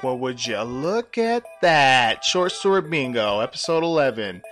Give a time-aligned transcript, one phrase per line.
[0.00, 2.24] Well, would you look at that?
[2.24, 4.42] Short Story Bingo, episode 11.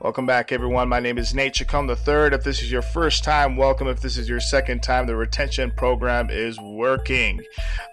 [0.00, 0.90] Welcome back, everyone.
[0.90, 2.34] My name is Nate Chacon III.
[2.34, 3.88] If this is your first time, welcome.
[3.88, 7.40] If this is your second time, the retention program is working.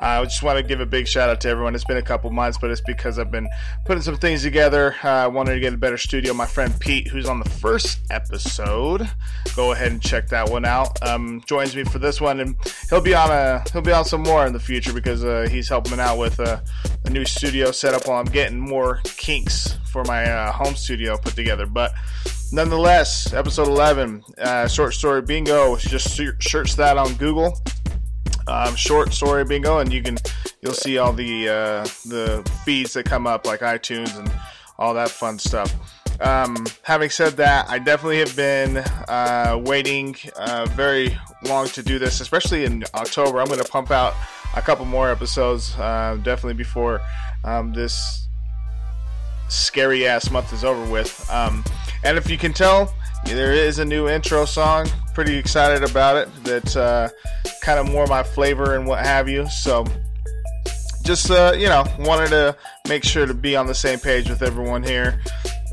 [0.01, 1.76] Uh, I just want to give a big shout out to everyone.
[1.76, 3.47] It's been a couple months, but it's because I've been
[3.85, 4.96] putting some things together.
[5.01, 6.33] Uh, I wanted to get a better studio.
[6.33, 9.10] My friend Pete, who's on the first episode,
[9.56, 11.01] go ahead and check that one out.
[11.08, 12.58] Um, joins me for this one, and
[12.90, 15.70] he'll be on a he'll be on some more in the future because uh, he's
[15.70, 16.62] helping out with a,
[17.05, 21.35] a new studio setup while I'm getting more kinks for my uh, home studio put
[21.35, 21.66] together.
[21.66, 21.93] But
[22.52, 25.76] nonetheless, episode 11, uh, short story bingo.
[25.78, 27.58] Just search that on Google.
[28.48, 30.18] Um, short story bingo, and you can
[30.62, 34.32] you'll see all the uh, the feeds that come up like iTunes and
[34.78, 35.74] all that fun stuff.
[36.20, 42.00] Um, having said that, I definitely have been uh, waiting uh, very long to do
[42.00, 43.40] this, especially in October.
[43.40, 44.14] I'm going to pump out
[44.55, 47.02] a couple more episodes, uh, definitely before
[47.44, 48.23] um, this
[49.53, 51.29] scary ass month is over with.
[51.29, 51.63] Um,
[52.04, 52.93] and if you can tell,
[53.26, 54.87] there is a new intro song.
[55.13, 56.29] Pretty excited about it.
[56.43, 57.10] That's uh,
[57.62, 59.48] kind of more my flavor and what have you.
[59.49, 59.85] So
[61.04, 62.55] just uh, you know, wanted to
[62.87, 65.21] make sure to be on the same page with everyone here.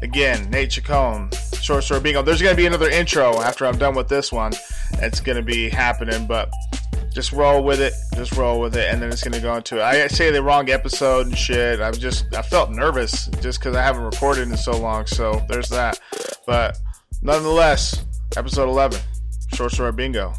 [0.03, 2.23] Again, Nate Chacon, Short Story Bingo.
[2.23, 4.53] There's gonna be another intro after I'm done with this one.
[4.95, 6.51] It's gonna be happening, but
[7.13, 7.93] just roll with it.
[8.15, 9.83] Just roll with it, and then it's gonna go into it.
[9.83, 11.81] I say the wrong episode and shit.
[11.81, 15.07] I'm just I felt nervous just because I haven't recorded in so long.
[15.07, 15.99] So there's that.
[16.47, 16.79] But
[17.23, 18.05] nonetheless,
[18.37, 19.01] episode 11,
[19.55, 20.35] short story bingo.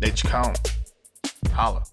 [0.00, 0.54] Nate Chacon.
[1.52, 1.84] Holla.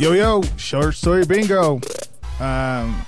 [0.00, 1.78] Yo, yo, short story bingo.
[2.40, 3.04] Um,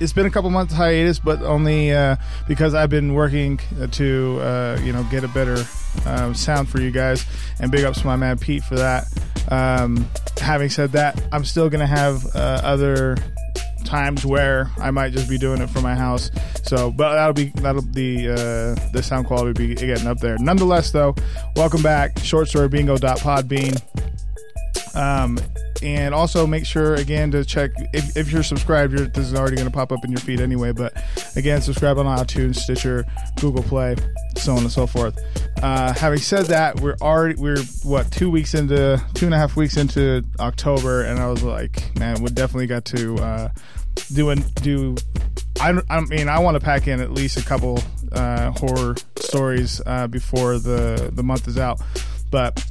[0.00, 2.14] it's been a couple months hiatus, but only uh,
[2.46, 3.58] because I've been working
[3.90, 5.64] to, uh, you know, get a better
[6.06, 7.26] um, sound for you guys.
[7.58, 9.06] And big ups to my man Pete for that.
[9.48, 10.08] Um,
[10.40, 13.16] having said that, I'm still gonna have uh, other
[13.84, 16.30] times where I might just be doing it from my house.
[16.62, 20.38] So, but that'll be that'll be uh, the sound quality will be getting up there.
[20.38, 21.16] Nonetheless, though,
[21.56, 22.20] welcome back.
[22.20, 23.82] Short story bingo.podbean.
[24.94, 25.38] Um,
[25.84, 28.94] and also make sure again to check if, if you're subscribed.
[28.94, 30.72] You're, this is already going to pop up in your feed anyway.
[30.72, 30.94] But
[31.36, 33.04] again, subscribe on iTunes, Stitcher,
[33.40, 33.96] Google Play,
[34.36, 35.18] so on and so forth.
[35.62, 39.56] Uh, having said that, we're already we're what two weeks into two and a half
[39.56, 43.48] weeks into October, and I was like, man, we definitely got to uh,
[44.12, 44.96] do and do.
[45.60, 47.78] I, I mean, I want to pack in at least a couple
[48.12, 51.80] uh, horror stories uh, before the the month is out,
[52.30, 52.64] but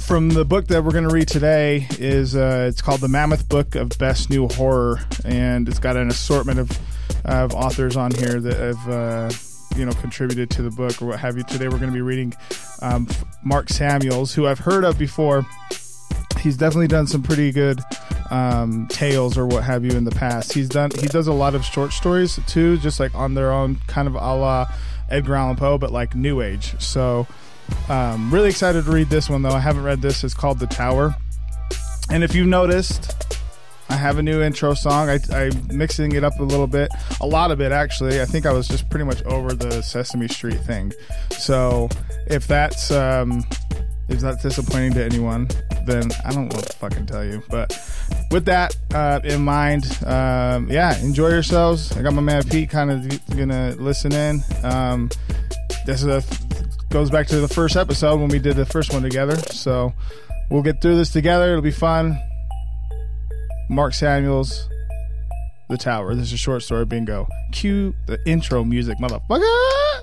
[0.00, 3.48] from the book that we're going to read today is uh, it's called the Mammoth
[3.48, 6.78] Book of Best New Horror, and it's got an assortment of,
[7.24, 9.30] of authors on here that have uh,
[9.76, 11.44] you know contributed to the book or what have you.
[11.44, 12.34] Today we're going to be reading
[12.82, 13.08] um,
[13.44, 15.46] Mark Samuels, who I've heard of before.
[16.40, 17.80] He's definitely done some pretty good
[18.30, 20.52] um, tales or what have you in the past.
[20.52, 23.76] He's done he does a lot of short stories too, just like on their own,
[23.86, 24.72] kind of a la
[25.10, 26.78] Edgar Allan Poe, but like new age.
[26.80, 27.26] So
[27.88, 29.50] um, really excited to read this one though.
[29.50, 30.24] I haven't read this.
[30.24, 31.14] It's called The Tower.
[32.10, 33.14] And if you've noticed,
[33.90, 35.08] I have a new intro song.
[35.08, 36.90] I, I'm mixing it up a little bit,
[37.20, 38.20] a lot of it actually.
[38.20, 40.92] I think I was just pretty much over the Sesame Street thing.
[41.30, 41.88] So
[42.26, 43.44] if that's um,
[44.08, 45.48] if that's disappointing to anyone,
[45.86, 47.42] then I don't what to fucking tell you.
[47.48, 47.72] But
[48.30, 51.96] with that uh, in mind, um, yeah, enjoy yourselves.
[51.96, 54.42] I got my man Pete kind of gonna listen in.
[54.62, 55.10] Um,
[55.86, 56.22] this is a
[56.90, 59.36] goes back to the first episode when we did the first one together.
[59.36, 59.92] So
[60.50, 61.50] we'll get through this together.
[61.50, 62.18] It'll be fun.
[63.68, 64.68] Mark Samuels,
[65.68, 66.14] The Tower.
[66.14, 67.28] This is a short story bingo.
[67.52, 70.02] Cue the intro music, motherfucker.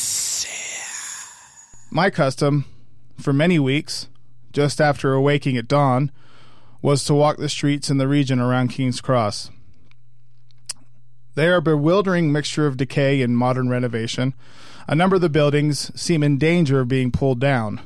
[1.93, 2.63] My custom,
[3.19, 4.07] for many weeks,
[4.53, 6.09] just after awaking at dawn,
[6.81, 9.51] was to walk the streets in the region around King's Cross.
[11.35, 14.33] They are a bewildering mixture of decay and modern renovation.
[14.87, 17.81] A number of the buildings seem in danger of being pulled down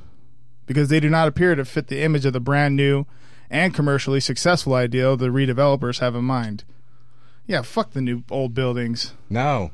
[0.68, 3.08] because they do not appear to fit the image of the brand new
[3.50, 6.64] and commercially successful ideal the redevelopers have in mind.
[7.48, 9.14] Yeah, fuck the new old buildings.
[9.32, 9.72] No.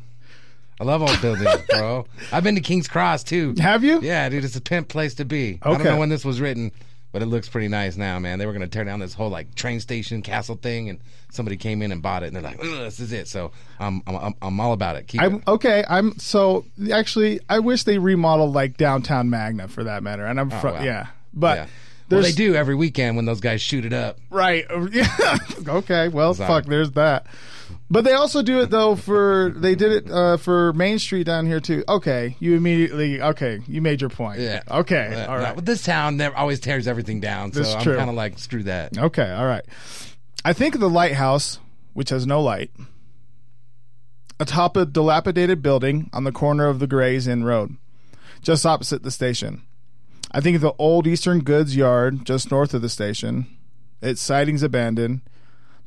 [0.81, 2.07] I love old buildings, bro.
[2.31, 3.53] I've been to King's Cross too.
[3.59, 4.01] Have you?
[4.01, 5.59] Yeah, dude, it's a pimp place to be.
[5.61, 6.71] I don't know when this was written,
[7.11, 8.39] but it looks pretty nice now, man.
[8.39, 10.99] They were gonna tear down this whole like train station castle thing, and
[11.31, 14.15] somebody came in and bought it, and they're like, "This is it." So I'm I'm
[14.15, 15.07] I'm, I'm all about it.
[15.07, 15.47] Keep I'm it.
[15.47, 15.83] okay.
[15.87, 17.41] I'm so actually.
[17.47, 20.25] I wish they remodeled like downtown Magna for that matter.
[20.25, 20.83] And I'm oh, from wow.
[20.83, 21.67] yeah, but Yeah.
[22.09, 24.17] Well, they do every weekend when those guys shoot it up.
[24.31, 24.65] right.
[24.91, 25.37] Yeah.
[25.67, 26.09] okay.
[26.09, 26.47] Well, Sorry.
[26.47, 26.65] fuck.
[26.65, 27.27] There's that.
[27.91, 31.45] But they also do it though for they did it uh, for Main Street down
[31.45, 31.83] here too.
[31.89, 33.59] Okay, you immediately okay.
[33.67, 34.39] You made your point.
[34.39, 34.61] Yeah.
[34.71, 35.25] Okay.
[35.27, 38.39] All no, but this town never always tears everything down, so I'm kind of like,
[38.39, 38.97] screw that.
[38.97, 39.65] Okay, all right.
[40.45, 41.59] I think of the lighthouse,
[41.91, 42.71] which has no light,
[44.39, 47.75] atop a dilapidated building on the corner of the Grays Inn Road,
[48.41, 49.63] just opposite the station.
[50.31, 53.47] I think of the old Eastern Goods Yard just north of the station,
[54.01, 55.21] its sidings abandoned,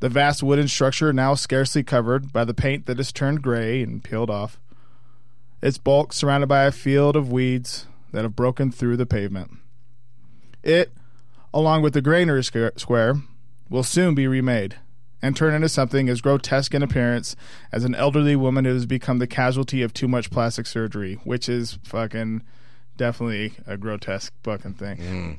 [0.05, 4.05] the vast wooden structure now scarcely covered by the paint that has turned gray and
[4.05, 4.61] peeled off,
[5.63, 9.51] its bulk surrounded by a field of weeds that have broken through the pavement.
[10.63, 10.93] It,
[11.55, 13.15] along with the granary square-
[13.71, 14.77] will soon be remade
[15.23, 17.35] and turn into something as grotesque in appearance
[17.73, 21.49] as an elderly woman who has become the casualty of too much plastic surgery, which
[21.49, 22.43] is fucking
[22.99, 24.99] definitely a grotesque fucking thing.
[24.99, 25.37] Mm.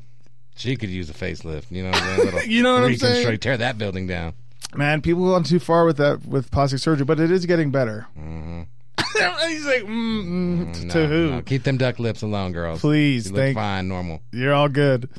[0.56, 2.42] She could use a facelift, you know.
[2.48, 3.38] You know what I'm saying?
[3.38, 4.34] Tear that building down.
[4.78, 8.08] Man, people gone too far with that with plastic surgery, but it is getting better.
[8.16, 10.26] He's like, mm,
[10.68, 11.30] mm, t- to who?
[11.32, 12.82] no, keep them duck lips alone, girls.
[12.82, 14.22] Please, you look thank- fine, normal.
[14.32, 15.10] You're all good.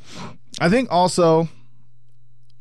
[0.61, 1.49] I think also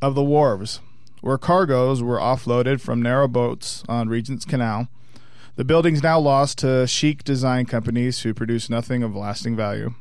[0.01, 0.79] of the wharves
[1.21, 4.87] where cargoes were offloaded from narrow boats on Regent's Canal.
[5.55, 9.93] The building's now lost to chic design companies who produce nothing of lasting value.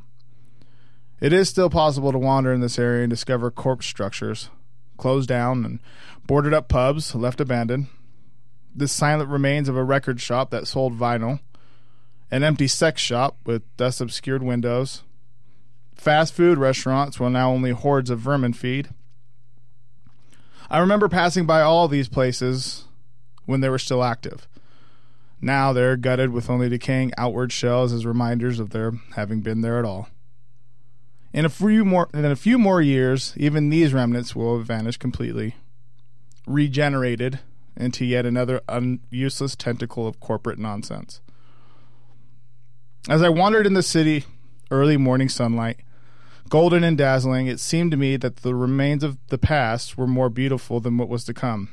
[1.20, 4.50] It is still possible to wander in this area and discover corpse structures,
[4.96, 5.81] closed down and
[6.26, 7.87] boarded up pubs left abandoned.
[8.75, 11.41] The silent remains of a record shop that sold vinyl,
[12.31, 15.02] an empty sex shop with dust obscured windows,
[15.94, 18.88] fast food restaurants where now only hordes of vermin feed.
[20.70, 22.85] I remember passing by all these places
[23.47, 24.49] when they were still active.
[25.40, 29.79] Now they're gutted with only decaying outward shells as reminders of their having been there
[29.79, 30.08] at all.
[31.34, 35.00] In a few more in a few more years, even these remnants will have vanished
[35.00, 35.56] completely,
[36.46, 37.40] regenerated
[37.76, 41.20] into yet another un- useless tentacle of corporate nonsense.
[43.08, 44.25] As I wandered in the city,
[44.70, 45.81] early morning sunlight,
[46.50, 50.30] golden and dazzling, it seemed to me that the remains of the past were more
[50.30, 51.69] beautiful than what was to come.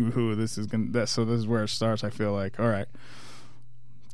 [0.00, 0.86] Ooh, this is gonna.
[0.92, 2.02] That, so this is where it starts.
[2.02, 2.58] I feel like.
[2.58, 2.88] All right.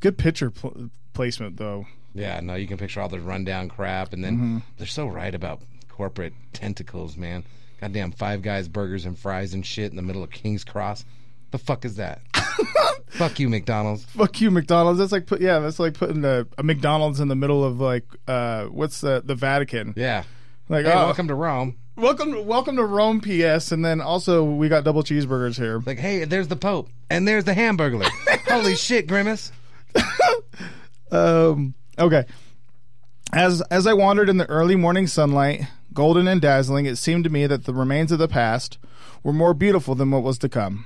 [0.01, 1.85] Good picture pl- placement, though.
[2.13, 4.57] Yeah, no, you can picture all the rundown crap, and then Mm-hmm.
[4.77, 7.43] they're so right about corporate tentacles, man.
[7.79, 11.05] Goddamn Five Guys burgers and fries and shit in the middle of King's Cross.
[11.51, 12.21] The fuck is that?
[13.09, 14.05] fuck you, McDonald's.
[14.05, 14.99] Fuck you, McDonald's.
[14.99, 15.41] That's like put.
[15.41, 19.21] Yeah, that's like putting a, a McDonald's in the middle of like uh, what's the
[19.25, 19.93] the Vatican?
[19.97, 20.23] Yeah.
[20.69, 21.77] Like, Hey, oh, welcome to Rome.
[21.97, 23.71] welcome, welcome to Rome, PS.
[23.73, 25.81] And then also we got double cheeseburgers here.
[25.85, 28.09] Like, hey, there's the Pope, and there's the Hamburglar.
[28.47, 29.51] Holy shit, Grimace.
[31.11, 32.25] Um, okay.
[33.33, 35.61] As as I wandered in the early morning sunlight,
[35.93, 38.77] golden and dazzling, it seemed to me that the remains of the past
[39.23, 40.85] were more beautiful than what was to come.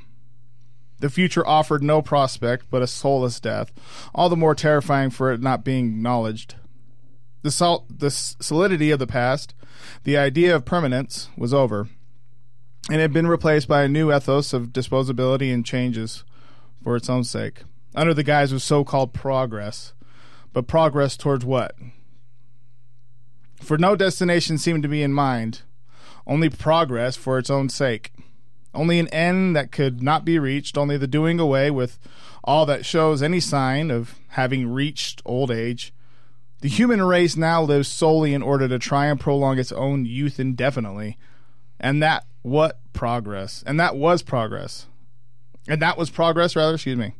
[0.99, 3.71] The future offered no prospect but a soulless death,
[4.13, 6.55] all the more terrifying for it not being acknowledged.
[7.41, 9.53] The sol- the solidity of the past,
[10.03, 11.89] the idea of permanence, was over,
[12.89, 16.23] and had been replaced by a new ethos of disposability and changes
[16.83, 17.63] for its own sake,
[17.95, 19.93] under the guise of so-called progress.
[20.55, 21.75] But progress towards what?
[23.61, 25.63] For no destination seemed to be in mind,
[26.25, 28.13] only progress for its own sake.
[28.73, 31.99] Only an end that could not be reached, only the doing away with
[32.41, 35.93] all that shows any sign of having reached old age.
[36.61, 40.39] The human race now lives solely in order to try and prolong its own youth
[40.39, 41.17] indefinitely.
[41.81, 43.61] And that what progress?
[43.67, 44.85] And that was progress.
[45.67, 47.13] And that was progress rather, excuse me.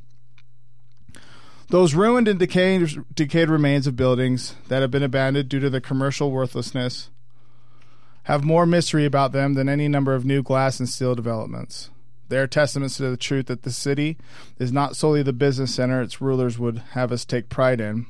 [1.70, 5.82] Those ruined and decayed, decayed remains of buildings that have been abandoned due to their
[5.82, 7.10] commercial worthlessness
[8.24, 11.92] have more mystery about them than any number of new glass and steel developments.
[12.28, 14.18] They are testaments to the truth that the city
[14.58, 18.08] is not solely the business center its rulers would have us take pride in,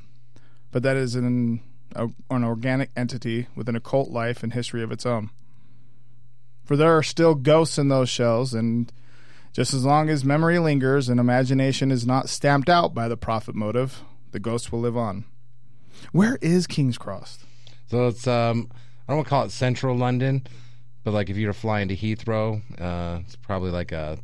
[0.72, 1.60] but that it is an,
[1.94, 5.28] an organic entity with an occult life and history of its own.
[6.64, 8.90] For there are still ghosts in those shells, and
[9.56, 13.54] Just as long as memory lingers and imagination is not stamped out by the profit
[13.54, 15.24] motive, the ghost will live on.
[16.12, 17.38] Where is King's Cross?
[17.86, 18.70] So it's um
[19.08, 20.46] I don't want to call it central London,
[21.04, 24.18] but like if you were flying to Heathrow, uh, it's probably like a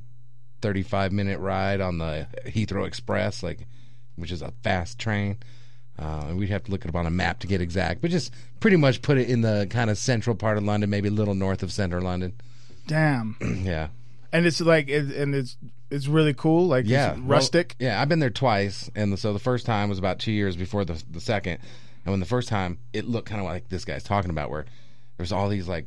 [0.61, 3.67] 35 minute ride on the Heathrow Express, like
[4.17, 5.39] which is a fast train.
[5.99, 8.11] Uh, and we'd have to look it up on a map to get exact, but
[8.11, 11.11] just pretty much put it in the kind of central part of London, maybe a
[11.11, 12.35] little north of central London.
[12.87, 13.39] Damn.
[13.65, 13.89] yeah.
[14.33, 15.57] And it's like, it, and it's
[15.91, 16.67] it's really cool.
[16.67, 17.77] Like, Yeah, it's well, rustic.
[17.79, 20.85] yeah, I've been there twice, and so the first time was about two years before
[20.85, 21.59] the the second.
[22.05, 24.65] And when the first time, it looked kind of like this guy's talking about, where
[25.19, 25.87] there's all these like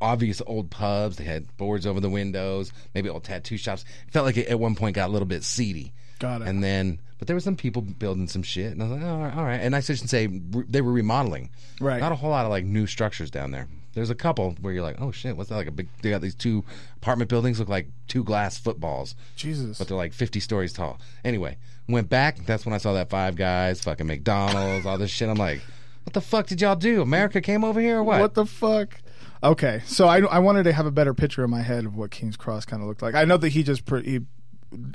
[0.00, 1.16] obvious old pubs.
[1.16, 3.84] They had boards over the windows, maybe old tattoo shops.
[4.06, 5.92] It felt like it at one point got a little bit seedy.
[6.18, 6.48] Got it.
[6.48, 9.12] And then, but there were some people building some shit, and I was like, oh,
[9.14, 9.60] all right, all right.
[9.60, 11.50] And I should say they were remodeling.
[11.80, 12.00] Right.
[12.00, 13.68] Not a whole lot of like new structures down there.
[13.94, 15.88] There's a couple where you're like, oh shit, what's that like a big?
[16.02, 16.64] They got these two
[16.96, 19.78] apartment buildings look like two glass footballs Jesus.
[19.78, 20.98] but they're like 50 stories tall.
[21.24, 21.56] Anyway,
[21.88, 22.44] went back.
[22.44, 25.28] That's when I saw that Five Guys, fucking McDonald's, all this shit.
[25.28, 25.60] I'm like,
[26.04, 27.02] what the fuck did y'all do?
[27.02, 28.20] America came over here or what?
[28.20, 29.00] What the fuck?
[29.42, 32.10] Okay, so I, I wanted to have a better picture in my head of what
[32.10, 33.14] King's Cross kind of looked like.
[33.14, 34.20] I know that he just pre- he,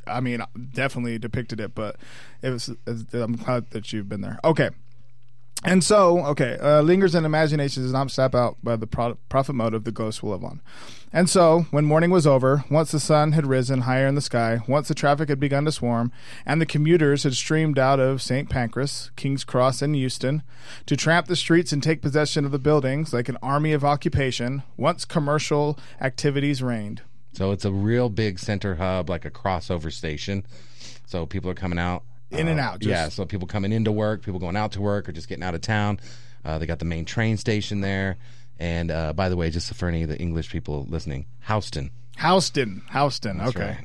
[0.08, 1.98] I mean, definitely depicted it, but
[2.42, 2.70] it was.
[3.14, 4.40] I'm glad that you've been there.
[4.44, 4.70] Okay,
[5.64, 9.56] and so okay, uh, lingers in imagination does not step out by the pro- profit
[9.56, 10.62] motive the ghost will live on.
[11.12, 14.60] And so, when morning was over, once the sun had risen higher in the sky,
[14.68, 16.12] once the traffic had begun to swarm,
[16.46, 18.48] and the commuters had streamed out of St.
[18.48, 20.44] Pancras, King's Cross, and Euston
[20.86, 24.62] to tramp the streets and take possession of the buildings like an army of occupation,
[24.78, 27.02] once commercial activities reigned.
[27.34, 30.46] so it's a real big center hub, like a crossover station.
[31.08, 32.04] So people are coming out.
[32.32, 34.82] In and uh, out, just- yeah, so people coming into work, people going out to
[34.82, 36.00] work, or just getting out of town.
[36.46, 38.18] Uh, they got the main train station there.
[38.60, 41.92] And uh, by the way, just for any of the English people listening, Houston.
[42.20, 43.78] Houston, Houston, That's okay.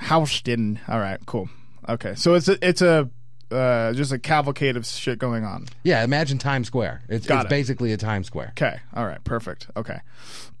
[0.00, 0.08] right.
[0.08, 0.78] Houston.
[0.88, 1.48] All right, cool.
[1.88, 3.10] Okay, so it's a it's a
[3.50, 5.66] uh, just a cavalcade of shit going on.
[5.82, 7.02] Yeah, imagine Times Square.
[7.08, 7.50] It's, Got it's it.
[7.50, 8.50] basically a Times Square.
[8.56, 8.78] Okay.
[8.94, 9.22] All right.
[9.24, 9.66] Perfect.
[9.76, 9.98] Okay.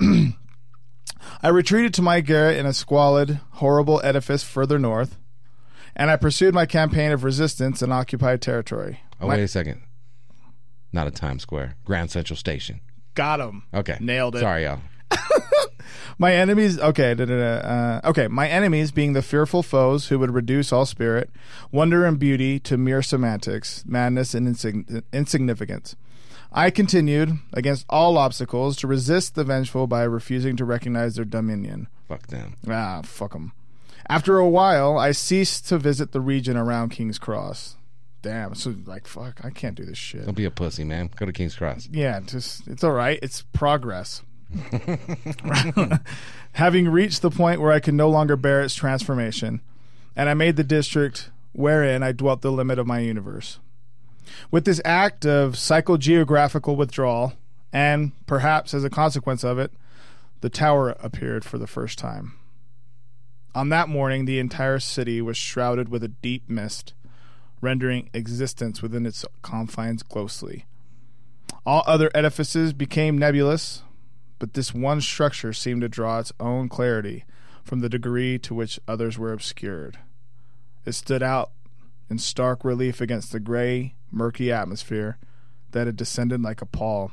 [1.42, 5.16] I retreated to my garret in a squalid, horrible edifice further north,
[5.96, 9.00] and I pursued my campaign of resistance in occupied territory.
[9.20, 9.82] Oh, My- wait a second.
[10.92, 11.76] Not a Times Square.
[11.84, 12.80] Grand Central Station.
[13.14, 13.62] Got him.
[13.72, 13.96] Okay.
[14.00, 14.40] Nailed it.
[14.40, 14.80] Sorry, y'all.
[16.18, 18.28] My enemies, okay, da, da, da, uh, okay.
[18.28, 21.30] My enemies being the fearful foes who would reduce all spirit,
[21.72, 25.96] wonder, and beauty to mere semantics, madness, and insign- insignificance.
[26.52, 31.88] I continued against all obstacles to resist the vengeful by refusing to recognize their dominion.
[32.08, 32.56] Fuck them.
[32.68, 33.52] Ah, fuck them.
[34.10, 37.76] After a while, I ceased to visit the region around King's Cross.
[38.22, 40.26] Damn, so like, fuck, I can't do this shit.
[40.26, 41.10] Don't be a pussy, man.
[41.14, 41.88] Go to King's Cross.
[41.92, 43.20] Yeah, just it's all right.
[43.22, 44.22] It's progress.
[46.54, 49.60] Having reached the point where I could no longer bear its transformation,
[50.16, 53.60] and I made the district wherein I dwelt the limit of my universe.
[54.50, 57.34] With this act of psychogeographical withdrawal,
[57.72, 59.70] and perhaps as a consequence of it,
[60.40, 62.39] the tower appeared for the first time.
[63.54, 66.94] On that morning, the entire city was shrouded with a deep mist,
[67.60, 70.66] rendering existence within its confines closely.
[71.66, 73.82] All other edifices became nebulous,
[74.38, 77.24] but this one structure seemed to draw its own clarity
[77.64, 79.98] from the degree to which others were obscured.
[80.86, 81.50] It stood out
[82.08, 85.18] in stark relief against the gray, murky atmosphere
[85.72, 87.10] that had descended like a pall.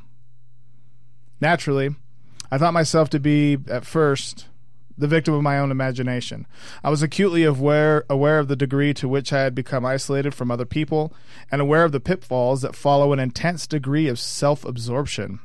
[1.42, 1.96] Naturally,
[2.52, 4.48] I thought myself to be, at first,
[4.98, 6.48] the victim of my own imagination.
[6.84, 10.50] I was acutely aware aware of the degree to which I had become isolated from
[10.50, 11.14] other people
[11.52, 15.40] and aware of the pitfalls that follow an intense degree of self-absorption.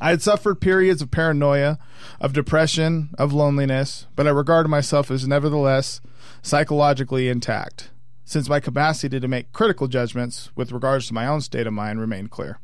[0.00, 1.78] I had suffered periods of paranoia,
[2.20, 6.00] of depression, of loneliness, but I regarded myself as nevertheless
[6.42, 7.90] psychologically intact,
[8.24, 12.00] since my capacity to make critical judgments with regards to my own state of mind
[12.00, 12.58] remained clear.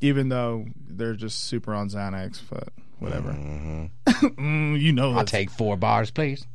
[0.00, 3.32] Even though they're just super on Xanax, but whatever.
[4.06, 6.46] Mm, you know I'll that's- take four bars, please.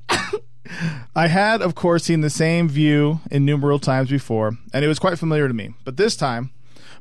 [1.16, 5.20] I had, of course, seen the same view innumerable times before, and it was quite
[5.20, 5.74] familiar to me.
[5.84, 6.52] But this time,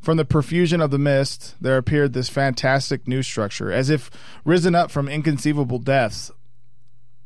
[0.00, 4.10] from the profusion of the mist, there appeared this fantastic new structure, as if
[4.44, 6.30] risen up from inconceivable depths,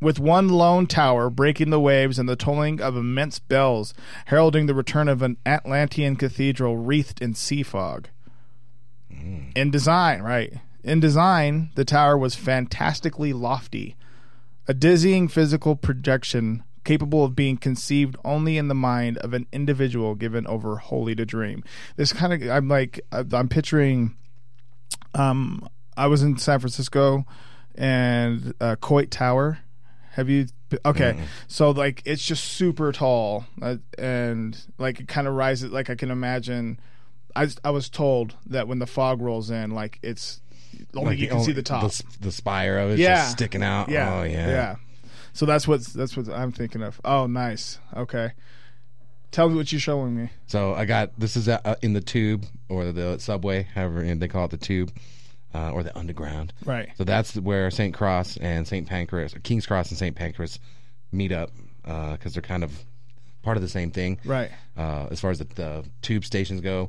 [0.01, 3.95] with one lone tower breaking the waves and the tolling of immense bells
[4.27, 8.09] heralding the return of an Atlantean cathedral wreathed in sea fog.
[9.11, 10.55] In design, right.
[10.85, 13.97] In design, the tower was fantastically lofty,
[14.67, 20.17] a dizzying physical projection capable of being conceived only in the mind of an individual
[20.17, 21.63] given over wholly to dream.
[21.97, 24.17] This kind of, I'm like, I'm picturing,
[25.15, 27.25] um, I was in San Francisco
[27.77, 29.61] and uh, Coit Tower.
[30.13, 30.47] Have you?
[30.85, 35.71] Okay, so like it's just super tall, uh, and like it kind of rises.
[35.71, 36.79] Like I can imagine.
[37.35, 40.42] I I was told that when the fog rolls in, like it's
[40.95, 41.83] only Like you can only- see the top.
[41.91, 43.17] the, the spire of it Yeah.
[43.17, 43.89] just sticking out.
[43.89, 44.15] Yeah.
[44.15, 44.49] Oh yeah.
[44.49, 44.77] Yeah.
[45.33, 47.01] So that's what's that's what I'm thinking of.
[47.05, 47.79] Oh, nice.
[47.97, 48.33] Okay.
[49.31, 50.29] Tell me what you're showing me.
[50.47, 54.45] So I got this is uh, in the tube or the subway, however they call
[54.45, 54.93] it, the tube
[55.55, 56.53] uh, or the underground.
[56.67, 56.91] Right.
[56.99, 57.95] So that's where St.
[57.95, 58.87] Cross and St.
[58.87, 60.15] Pancras, or King's Cross and St.
[60.15, 60.59] Pancras,
[61.13, 61.51] meet up
[61.83, 62.85] because they're kind of
[63.43, 64.19] part of the same thing.
[64.25, 64.51] Right.
[64.77, 66.87] Uh, as far as the, the tube stations go, uh,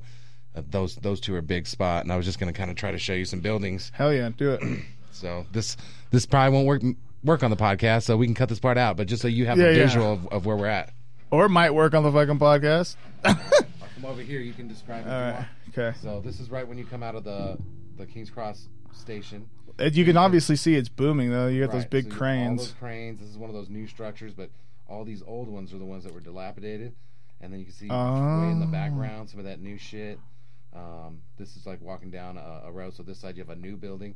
[0.56, 2.92] those those two are big spot, and I was just going to kind of try
[2.92, 3.92] to show you some buildings.
[3.94, 4.62] Hell yeah, do it.
[5.16, 5.78] So this
[6.10, 6.82] this probably won't work
[7.24, 8.98] work on the podcast, so we can cut this part out.
[8.98, 9.84] But just so you have Yeah, a yeah.
[9.84, 10.92] visual of, of where we're at.
[11.30, 12.96] or might work on the fucking podcast.
[13.24, 14.40] I'll Come over here.
[14.40, 15.06] You can describe.
[15.06, 15.46] It All right.
[15.70, 15.96] Okay.
[16.02, 17.60] So this is right when you come out of the
[17.96, 19.48] the King's Cross station.
[19.78, 21.48] And you can obviously see it's booming though.
[21.48, 22.62] You got those big so you- All cranes.
[22.62, 23.20] those cranes.
[23.20, 24.50] This is one of those new structures, but
[24.88, 26.94] all these old ones are the ones that were dilapidated.
[27.40, 28.42] And then you can see oh.
[28.42, 30.18] way in the background some of that new shit.
[30.76, 32.96] Um, this is like walking down a, a road.
[32.96, 34.16] So this side you have a new building.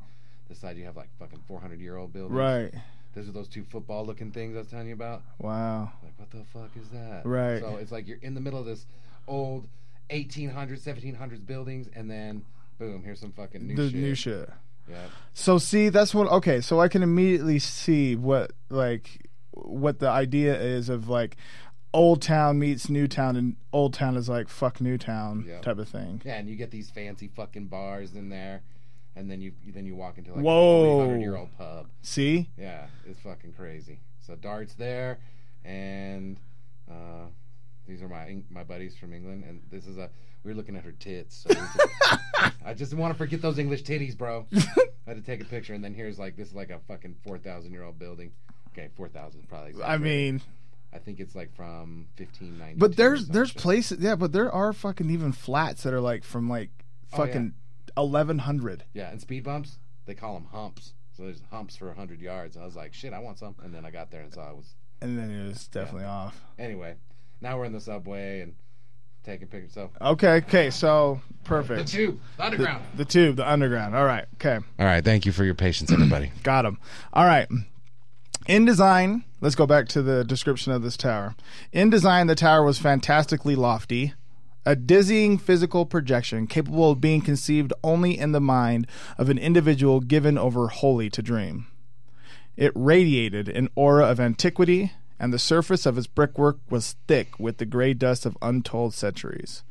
[0.50, 2.38] This side you have like fucking 400 year old buildings.
[2.38, 2.74] Right.
[3.14, 5.24] Those are those two football looking things I was telling you about.
[5.40, 5.92] Wow.
[6.04, 7.22] Like what the fuck is that?
[7.26, 7.62] Right.
[7.62, 8.86] So it's like you're in the middle of this
[9.28, 9.68] old
[10.10, 12.46] 1800s, 1700s buildings, and then
[12.78, 13.96] boom, here's some fucking new the shit.
[13.96, 14.50] new shit.
[14.90, 15.06] Yeah.
[15.34, 16.28] So see, that's what.
[16.30, 21.36] Okay, so I can immediately see what like what the idea is of like
[21.94, 25.62] old town meets new town, and old town is like fuck new town Yeah.
[25.62, 26.22] type of thing.
[26.26, 28.62] Yeah, and you get these fancy fucking bars in there,
[29.16, 31.00] and then you then you walk into like Whoa.
[31.02, 31.88] a 300 year old pub.
[32.02, 34.00] See, Yeah, it's fucking crazy.
[34.20, 35.20] So darts there,
[35.64, 36.38] and
[36.90, 37.26] uh,
[37.88, 40.10] these are my my buddies from England, and this is a
[40.44, 41.46] we were looking at her tits.
[41.48, 41.78] So just-
[42.66, 44.46] I just want to forget those English titties, bro.
[44.54, 44.62] I
[45.12, 47.38] had to take a picture, and then here's like this is like a fucking four
[47.38, 48.32] thousand year old building.
[48.74, 49.74] Okay, four thousand probably.
[49.84, 50.42] I mean,
[50.94, 52.80] I think it's like from fifteen ninety.
[52.80, 56.50] but there's there's places, yeah, but there are fucking even flats that are like from
[56.50, 56.70] like
[57.14, 57.26] Oh, yeah.
[57.26, 57.54] fucking
[57.96, 58.84] eleven hundred.
[58.94, 60.94] Yeah, and speed bumps, they call them humps.
[61.16, 62.56] So there's humps for 100 yards.
[62.56, 63.56] And I was like, shit, I want some.
[63.64, 64.76] And then I got there and saw it was.
[65.02, 66.40] And then it was definitely off.
[66.60, 66.94] Anyway,
[67.42, 68.54] now we're in the subway and
[69.24, 69.74] taking pictures.
[69.74, 71.88] So, Okay, okay, so perfect.
[71.88, 72.84] the tube, the underground.
[72.96, 73.96] The tube, the underground.
[73.96, 74.60] All right, okay.
[74.78, 76.32] All right, thank you for your patience, everybody.
[76.44, 76.78] Got him.
[77.14, 77.48] All right.
[78.46, 81.36] In design, let's go back to the description of this tower.
[81.72, 84.14] In design, the tower was fantastically lofty,
[84.66, 90.02] a dizzying physical projection capable of being conceived only in the mind of an individual
[90.02, 91.68] given over wholly to dream.
[92.58, 97.58] It radiated an aura of antiquity, and the surface of its brickwork was thick with
[97.58, 99.64] the gray dust of untold centuries.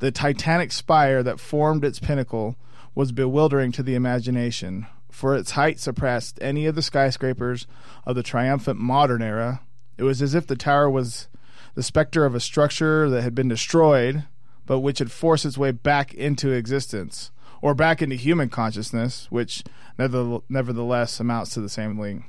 [0.00, 2.56] The titanic spire that formed its pinnacle
[2.94, 7.66] was bewildering to the imagination, for its height surpassed any of the skyscrapers
[8.04, 9.60] of the triumphant modern era.
[9.98, 11.28] It was as if the tower was
[11.74, 14.24] the specter of a structure that had been destroyed,
[14.66, 17.30] but which had forced its way back into existence,
[17.62, 19.62] or back into human consciousness, which
[19.98, 22.24] nevertheless amounts to the same thing.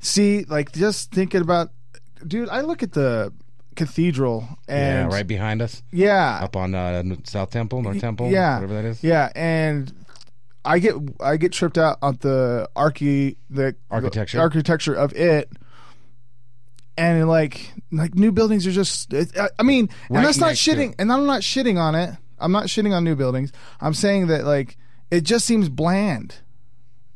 [0.00, 1.70] See, like just thinking about,
[2.26, 3.32] dude, I look at the
[3.76, 8.56] cathedral and yeah, right behind us, yeah, up on uh, South Temple, North Temple, yeah,
[8.56, 9.04] whatever that is.
[9.04, 9.92] Yeah, and
[10.64, 14.38] I get I get tripped out on the archi the Architecture.
[14.38, 15.50] the architecture of it.
[16.96, 20.94] And like like new buildings are just it, I, I mean and that's not shitting
[20.98, 22.14] and I'm not shitting on it.
[22.38, 23.52] I'm not shitting on new buildings.
[23.80, 24.76] I'm saying that like
[25.10, 26.36] it just seems bland.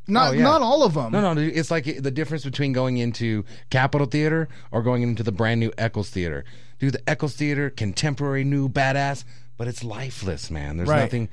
[0.09, 0.45] Not Oh, yeah.
[0.45, 1.11] not all of them.
[1.13, 5.33] No, no, it's like the difference between going into Capitol Theater or going into the
[5.33, 6.45] brand new Eccles Theater.
[6.79, 9.25] Do the Eccles Theater, contemporary, new, badass,
[9.57, 10.77] but it's lifeless, man.
[10.77, 11.01] There's Right.
[11.01, 11.29] nothing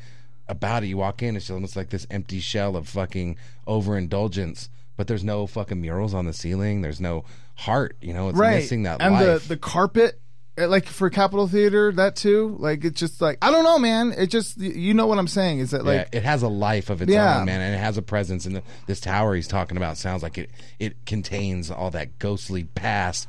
[0.47, 0.87] about it.
[0.87, 4.69] You walk in, it's almost like this empty shell of fucking overindulgence.
[4.95, 6.81] But there's no fucking murals on the ceiling.
[6.81, 7.25] There's no
[7.55, 7.95] heart.
[8.01, 8.55] You know, it's right.
[8.57, 9.43] missing that and life.
[9.43, 10.19] the the carpet
[10.55, 14.13] uh, like for Capitol Theater that too like it's just like I don't know man
[14.15, 16.91] it just you know what I'm saying is that like yeah, it has a life
[16.91, 17.39] of its Yeah.
[17.39, 18.45] own, man, and it has a presence.
[18.45, 22.65] And the, this tower he's talking about sounds like it it contains all that ghostly
[22.65, 23.27] past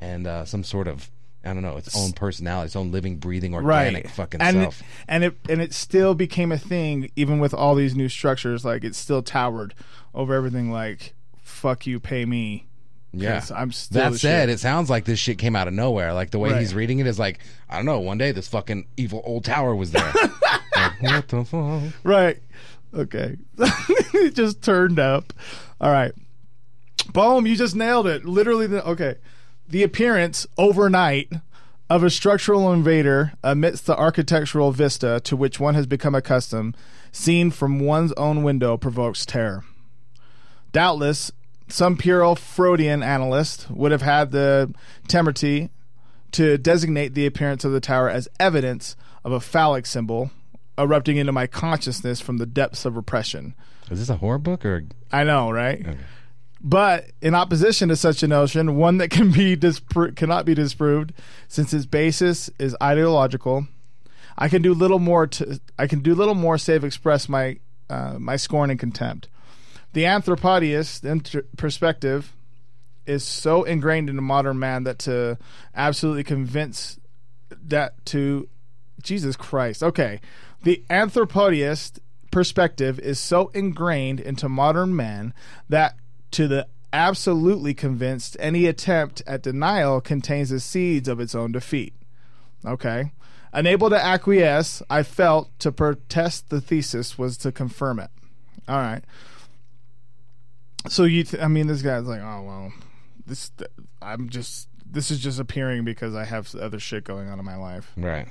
[0.00, 1.10] and uh, some sort of
[1.44, 4.80] I don't know its own personality, its own living, breathing, organic right fucking and self.
[4.80, 8.64] It, and it and it still became a thing even with all these new structures
[8.64, 9.74] like it still towered
[10.14, 12.66] over everything like fuck you pay me
[13.12, 14.54] Yeah, I'm still that said, shit.
[14.54, 16.12] it sounds like this shit came out of nowhere.
[16.12, 16.60] Like the way Right.
[16.60, 17.38] he's reading it is like
[17.70, 18.00] I don't know.
[18.00, 20.12] One day this fucking evil old tower was there.
[20.76, 21.92] Like, what the fuck?
[22.04, 22.38] right
[22.94, 25.32] okay it just turned up
[25.80, 26.12] all right
[27.12, 29.16] boom you just nailed it literally the okay
[29.68, 31.32] the appearance overnight
[31.90, 36.76] of a structural invader amidst the architectural vista to which one has become accustomed
[37.12, 39.64] seen from one's own window provokes terror
[40.72, 41.32] Doubtless,
[41.68, 44.72] some puerile Freudian analyst would have had the
[45.06, 45.70] temerity
[46.32, 50.30] to designate the appearance of the tower as evidence of a phallic symbol
[50.78, 53.54] erupting into my consciousness from the depths of repression.
[53.90, 54.84] Is this a horror book or?
[55.10, 55.84] I know, right?
[56.60, 61.12] But in opposition to such a notion, one that can be dispro- cannot be disproved,
[61.46, 63.68] since its basis is ideological,
[64.36, 67.58] I can do little more to I can do little more save express my
[67.90, 69.28] uh, my scorn and contempt.
[69.92, 72.34] The anthropodiist inter- perspective
[73.06, 75.38] is so ingrained into modern man that to
[75.74, 77.00] absolutely convince
[77.50, 78.48] that to
[79.02, 79.82] Jesus Christ.
[79.82, 80.20] Okay.
[80.62, 85.32] The anthropodiist perspective is so ingrained into modern man
[85.68, 85.96] that
[86.32, 91.94] to the absolutely convinced any attempt at denial contains the seeds of its own defeat.
[92.64, 93.12] Okay.
[93.52, 98.10] Unable to acquiesce, I felt to protest the thesis was to confirm it.
[98.68, 99.02] All right.
[100.88, 102.72] So you, th- I mean, this guy's like, oh well,
[103.26, 103.50] this,
[104.00, 107.56] I'm just, this is just appearing because I have other shit going on in my
[107.56, 107.92] life.
[107.96, 108.28] Right.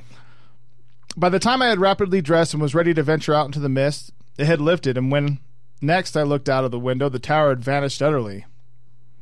[1.16, 3.70] By the time I had rapidly dressed and was ready to venture out into the
[3.70, 5.40] mist, it had lifted, and when
[5.82, 8.46] next I looked out of the window, the tower had vanished utterly.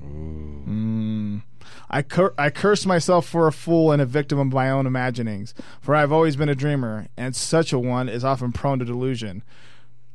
[0.03, 1.41] Mm.
[1.89, 5.53] I, cur- I cursed myself for a fool and a victim of my own imaginings,
[5.79, 8.85] for I have always been a dreamer, and such a one is often prone to
[8.85, 9.43] delusion.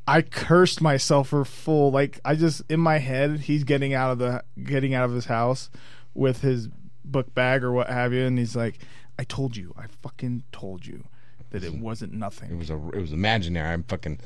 [0.06, 1.90] I cursed myself for fool.
[1.90, 5.26] Like I just in my head, he's getting out of the getting out of his
[5.26, 5.70] house
[6.14, 6.68] with his
[7.04, 8.78] book bag or what have you, and he's like,
[9.18, 11.04] "I told you, I fucking told you
[11.50, 12.50] that it wasn't nothing.
[12.50, 12.76] It was a.
[12.88, 13.72] It was imaginary.
[13.72, 14.18] I'm fucking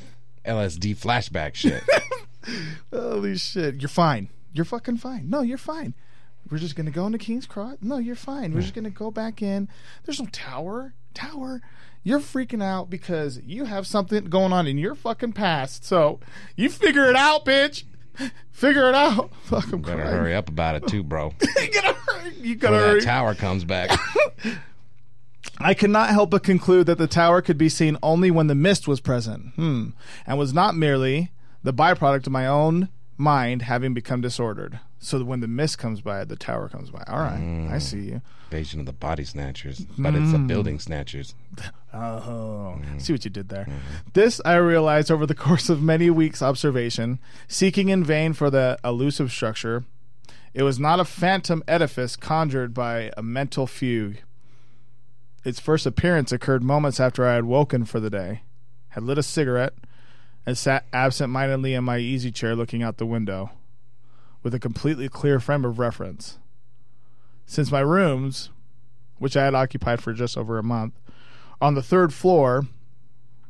[0.47, 1.83] LSD flashback shit.
[2.93, 3.77] Holy shit!
[3.77, 4.29] You're fine.
[4.53, 5.29] You're fucking fine.
[5.31, 5.95] No, you're fine.
[6.51, 7.79] We're just gonna go into King's Cross.
[7.81, 8.53] No, you're fine.
[8.53, 9.69] We're just gonna go back in.
[10.05, 10.95] There's no tower.
[11.15, 11.63] Tower.
[12.03, 15.85] You're freaking out because you have something going on in your fucking past.
[15.85, 16.21] So
[16.57, 17.85] you figure it out, bitch.
[18.53, 19.33] Figure it out.
[19.47, 20.09] Fucking Better crying.
[20.15, 21.33] hurry up about it too, bro.
[21.41, 22.35] you gotta hurry.
[22.37, 23.01] You gotta Before hurry.
[23.01, 23.91] that tower comes back.
[25.59, 28.55] I could not help but conclude that the tower could be seen only when the
[28.55, 29.91] mist was present, hmm,
[30.27, 31.31] and was not merely
[31.63, 34.81] the byproduct of my own mind having become disordered.
[34.99, 37.05] So that when the mist comes by, the tower comes by.
[37.07, 38.23] All right, I see you.
[38.51, 40.47] Invasion of the body snatchers, but it's the Mm.
[40.49, 41.35] building snatchers.
[41.97, 43.69] Oh, see what you did there.
[44.15, 48.77] This I realized over the course of many weeks' observation, seeking in vain for the
[48.83, 49.85] elusive structure.
[50.55, 54.17] It was not a phantom edifice conjured by a mental fugue.
[55.45, 58.43] Its first appearance occurred moments after I had woken for the day,
[58.89, 59.75] had lit a cigarette,
[60.47, 63.51] and sat absent-mindedly in my easy chair looking out the window,
[64.43, 66.39] with a completely clear frame of reference.
[67.47, 68.51] Since my rooms,
[69.19, 70.95] which I had occupied for just over a month,
[71.61, 72.67] on the third floor,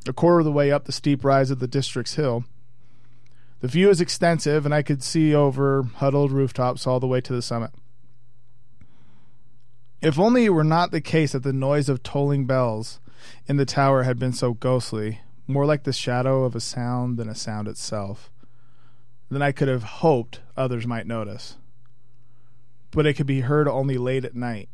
[0.07, 2.43] a quarter of the way up the steep rise of the district's hill.
[3.61, 7.33] The view is extensive, and I could see over huddled rooftops all the way to
[7.33, 7.71] the summit.
[10.01, 12.99] If only it were not the case that the noise of tolling bells
[13.47, 17.29] in the tower had been so ghostly, more like the shadow of a sound than
[17.29, 18.31] a sound itself,
[19.29, 21.57] then I could have hoped others might notice.
[22.91, 24.69] But it could be heard only late at night,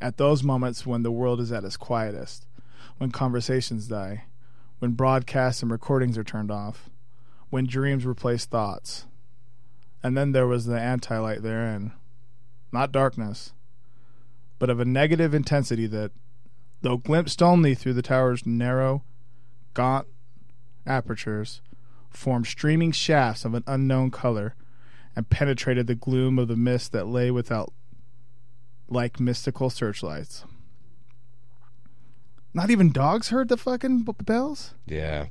[0.00, 2.46] at those moments when the world is at its quietest,
[2.98, 4.24] when conversations die,
[4.78, 6.88] when broadcasts and recordings are turned off,
[7.50, 9.06] when dreams replace thoughts.
[10.02, 11.92] And then there was the anti light therein.
[12.72, 13.52] Not darkness,
[14.58, 16.12] but of a negative intensity that,
[16.82, 19.02] though glimpsed only through the tower's narrow,
[19.74, 20.06] gaunt
[20.86, 21.60] apertures,
[22.10, 24.54] formed streaming shafts of an unknown color
[25.14, 27.72] and penetrated the gloom of the mist that lay without
[28.88, 30.44] like mystical searchlights.
[32.54, 34.74] Not even dogs heard the fucking b- bells.
[34.86, 35.26] Yeah.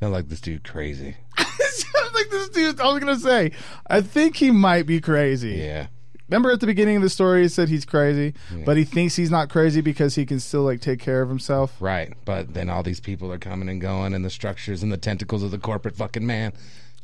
[0.00, 1.16] Sound like this dude crazy.
[1.38, 2.80] Sounds like this dude.
[2.80, 3.52] I was gonna say,
[3.86, 5.52] I think he might be crazy.
[5.52, 5.88] Yeah.
[6.34, 9.30] Remember at the beginning of the story, he said he's crazy, but he thinks he's
[9.30, 11.76] not crazy because he can still like take care of himself.
[11.78, 12.12] Right.
[12.24, 15.44] But then all these people are coming and going, and the structures and the tentacles
[15.44, 16.52] of the corporate fucking man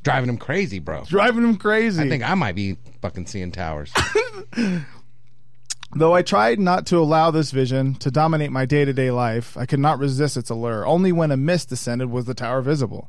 [0.02, 1.04] driving him crazy, bro.
[1.04, 2.02] Driving him crazy.
[2.02, 3.92] I think I might be fucking seeing towers.
[5.94, 9.56] Though I tried not to allow this vision to dominate my day to day life,
[9.56, 10.84] I could not resist its allure.
[10.84, 13.08] Only when a mist descended was the tower visible.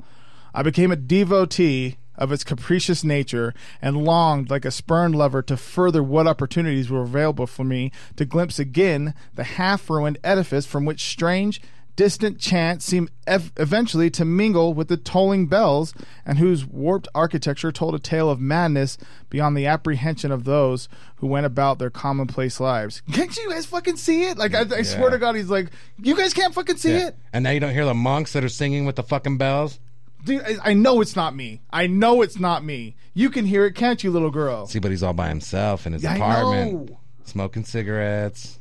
[0.54, 5.58] I became a devotee of its capricious nature and longed like a spurned lover to
[5.58, 10.86] further what opportunities were available for me to glimpse again the half ruined edifice from
[10.86, 11.60] which strange,
[11.98, 15.94] distant chants seemed ev- eventually to mingle with the tolling bells
[16.26, 18.98] and whose warped architecture told a tale of madness
[19.30, 23.02] beyond the apprehension of those who went about their commonplace lives.
[23.12, 24.38] Can't you guys fucking see it?
[24.38, 27.08] Like, I, I swear to God, he's like, you guys can't fucking see Yeah.
[27.08, 27.16] it?
[27.34, 29.80] And now you don't hear the monks that are singing with the fucking bells.
[30.24, 31.62] Dude, I, know it's not me.
[31.72, 32.96] I know it's not me.
[33.14, 34.68] You can hear it, can't you, little girl?
[34.68, 37.00] See, but he's all by himself in his I apartment, know.
[37.24, 38.60] smoking cigarettes.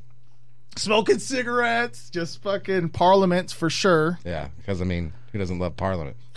[0.77, 4.19] Smoking cigarettes, just fucking parliaments for sure.
[4.25, 6.17] Yeah, because I mean, who doesn't love Parliament?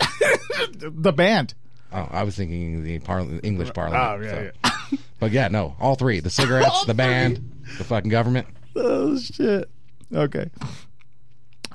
[0.82, 1.54] The band.
[1.92, 4.02] Oh, I was thinking the parli- English oh, Parliament.
[4.02, 4.50] Oh, yeah,
[4.90, 4.96] so.
[5.20, 8.46] But yeah, no, all three: the cigarettes, the band, the fucking government.
[8.74, 9.70] Oh shit.
[10.12, 10.50] Okay.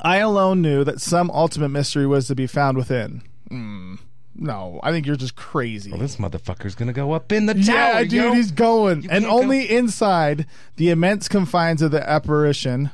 [0.01, 3.21] I alone knew that some ultimate mystery was to be found within.
[3.49, 3.95] Hmm.
[4.35, 5.91] no, I think you're just crazy.
[5.91, 8.33] Well, this motherfucker's gonna go up in the yeah, tower, dude, yo.
[8.33, 9.03] he's going.
[9.03, 10.45] You And can't go- only inside
[10.77, 12.91] the immense confines of the apparition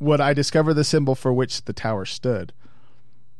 [0.00, 2.52] would I discover the symbol for which the tower stood.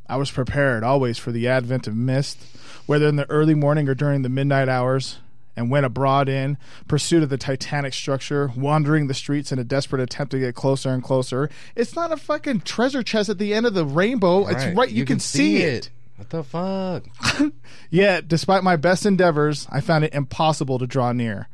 [0.09, 2.39] I was prepared always for the advent of mist,
[2.87, 5.19] whether in the early morning or during the midnight hours,
[5.57, 6.57] and went abroad in
[6.89, 10.91] pursuit of the titanic structure, wandering the streets in a desperate attempt to get closer
[10.91, 11.51] and closer.
[11.77, 14.47] It's not a fucking treasure chest at the end of the rainbow.
[14.49, 15.91] It's right, you, can, see it.
[16.17, 17.05] What the fuck?
[17.91, 21.49] Yet, despite my best endeavors, I found it impossible to draw near.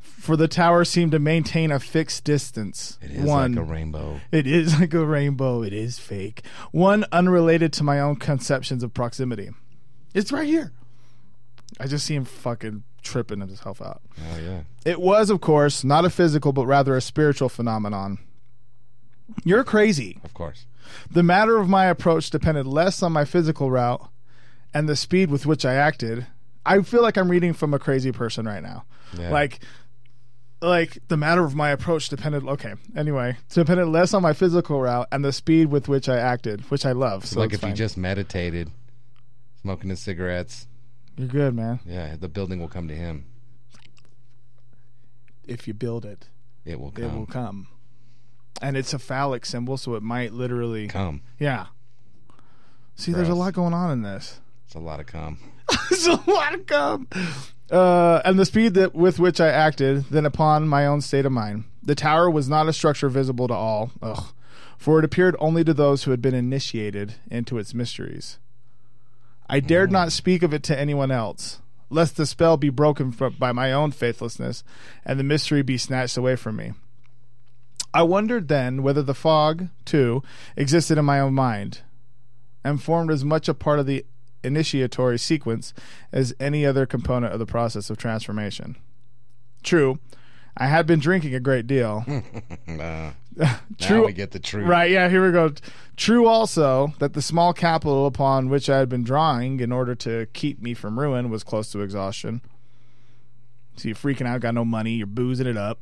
[0.00, 2.98] For the tower seemed to maintain a fixed distance.
[3.00, 4.20] It is One, like a rainbow.
[4.32, 5.62] it is like a rainbow.
[5.62, 6.42] It is fake.
[6.72, 9.50] One unrelated to my own conceptions of proximity.
[10.14, 10.72] It's right here.
[11.78, 14.00] I just see him fucking tripping himself out.
[14.32, 14.62] Oh yeah.
[14.84, 18.18] It was, of course, not a physical, but rather a spiritual phenomenon.
[19.44, 20.18] You're crazy.
[20.24, 20.66] Of course.
[21.10, 24.06] The matter of my approach depended less on my physical route
[24.74, 26.26] and the speed with which I acted.
[26.64, 28.84] I feel like I'm reading from a crazy person right now.
[29.18, 29.30] Yeah.
[29.30, 29.60] Like
[30.60, 32.74] like the matter of my approach depended okay.
[32.96, 36.84] Anyway, depended less on my physical route and the speed with which I acted, which
[36.84, 37.24] I love.
[37.26, 37.70] So like if fine.
[37.70, 38.70] you just meditated,
[39.62, 40.66] smoking his cigarettes,
[41.16, 41.80] You're good, man.
[41.86, 43.24] yeah, the building will come to him.
[45.46, 46.28] If you build it,
[46.64, 47.68] It will it will come.
[48.60, 51.22] And it's a phallic symbol, so it might literally Come.
[51.38, 51.66] Yeah.
[52.96, 54.40] See, there's a lot going on in this.
[54.66, 55.38] It's a lot of come.
[55.90, 57.06] it's a lot of cum.
[57.70, 61.32] Uh, and the speed that with which I acted, then upon my own state of
[61.32, 61.64] mind.
[61.82, 64.32] The tower was not a structure visible to all, ugh,
[64.76, 68.38] for it appeared only to those who had been initiated into its mysteries.
[69.48, 73.30] I dared not speak of it to anyone else, lest the spell be broken fro-
[73.30, 74.64] by my own faithlessness
[75.04, 76.72] and the mystery be snatched away from me.
[77.94, 80.22] I wondered then whether the fog, too,
[80.56, 81.80] existed in my own mind,
[82.64, 84.04] and formed as much a part of the
[84.44, 85.74] initiatory sequence
[86.12, 88.76] as any other component of the process of transformation.
[89.62, 89.98] True,
[90.56, 92.04] I had been drinking a great deal.
[93.78, 94.00] True.
[94.00, 94.66] Now we get the truth.
[94.66, 95.52] Right, yeah, here we go.
[95.96, 100.26] True also that the small capital upon which I had been drawing in order to
[100.32, 102.42] keep me from ruin was close to exhaustion.
[103.78, 105.80] So you're freaking out, got no money, you're boozing it up.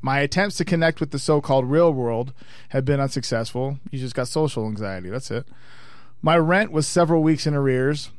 [0.00, 2.32] My attempts to connect with the so called real world
[2.70, 3.78] have been unsuccessful.
[3.90, 5.46] You just got social anxiety, that's it.
[6.22, 8.10] My rent was several weeks in arrears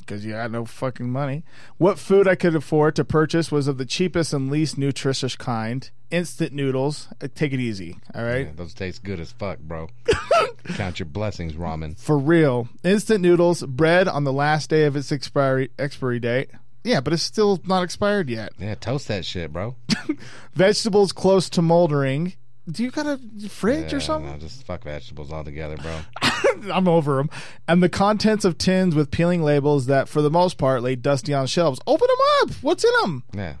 [0.00, 1.44] because you had no fucking money.
[1.76, 5.90] What food I could afford to purchase was of the cheapest and least nutritious kind
[6.10, 7.08] instant noodles.
[7.22, 8.46] Uh, Take it easy, all right?
[8.46, 9.88] Yeah, those taste good as fuck, bro.
[10.74, 11.98] Count your blessings, ramen.
[11.98, 12.68] For real.
[12.82, 16.50] Instant noodles, bread on the last day of its expiry expiry date.
[16.84, 18.52] Yeah, but it's still not expired yet.
[18.58, 19.76] Yeah, toast that shit, bro.
[20.54, 22.34] Vegetables close to moldering.
[22.70, 24.30] Do you got a fridge or something?
[24.30, 26.00] no, just fuck vegetables altogether, bro.
[26.72, 27.30] I'm over them.
[27.66, 31.32] And the contents of tins with peeling labels that, for the most part, lay dusty
[31.32, 31.80] on shelves.
[31.86, 32.62] Open them up.
[32.62, 33.22] What's in them?
[33.34, 33.54] Yeah.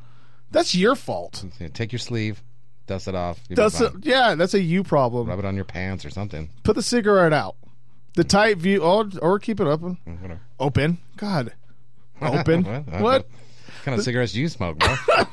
[0.50, 1.42] That's your fault.
[1.58, 2.42] Yeah, Take your sleeve,
[2.86, 3.40] dust it off.
[3.48, 4.00] you'll be That's a, fine.
[4.04, 5.26] yeah, that's a you problem.
[5.28, 6.50] Rub it on your pants or something.
[6.62, 7.56] Put the cigarette out.
[8.14, 9.96] The tight view, or, or keep it open.
[10.06, 10.40] Mm, Whatever.
[10.60, 10.98] Open.
[11.16, 11.52] God.
[12.38, 12.64] Open.
[12.64, 13.00] What?
[13.00, 13.28] what?
[13.84, 14.94] Kind of cigarettes do you smoke, bro?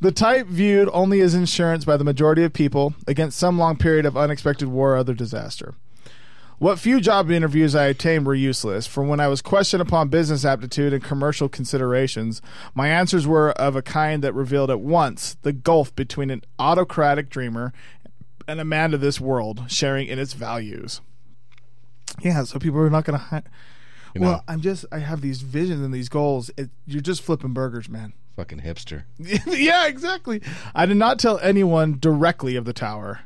[0.00, 4.06] The type viewed only as insurance by the majority of people against some long period
[4.06, 5.74] of unexpected war or other disaster.
[6.58, 10.44] What few job interviews I obtained were useless, for when I was questioned upon business
[10.44, 12.42] aptitude and commercial considerations,
[12.74, 17.30] my answers were of a kind that revealed at once the gulf between an autocratic
[17.30, 17.72] dreamer
[18.48, 21.00] and a man of this world sharing in its values.
[22.20, 23.24] Yeah, so people are not going to.
[23.26, 23.42] Hi-
[24.14, 24.40] You well, know.
[24.48, 24.84] I'm just.
[24.90, 26.50] I have these visions and these goals.
[26.56, 28.12] It, you're just flipping burgers, man.
[28.36, 29.04] Fucking hipster.
[29.46, 30.40] yeah, exactly.
[30.74, 33.20] I did not tell anyone directly of the tower,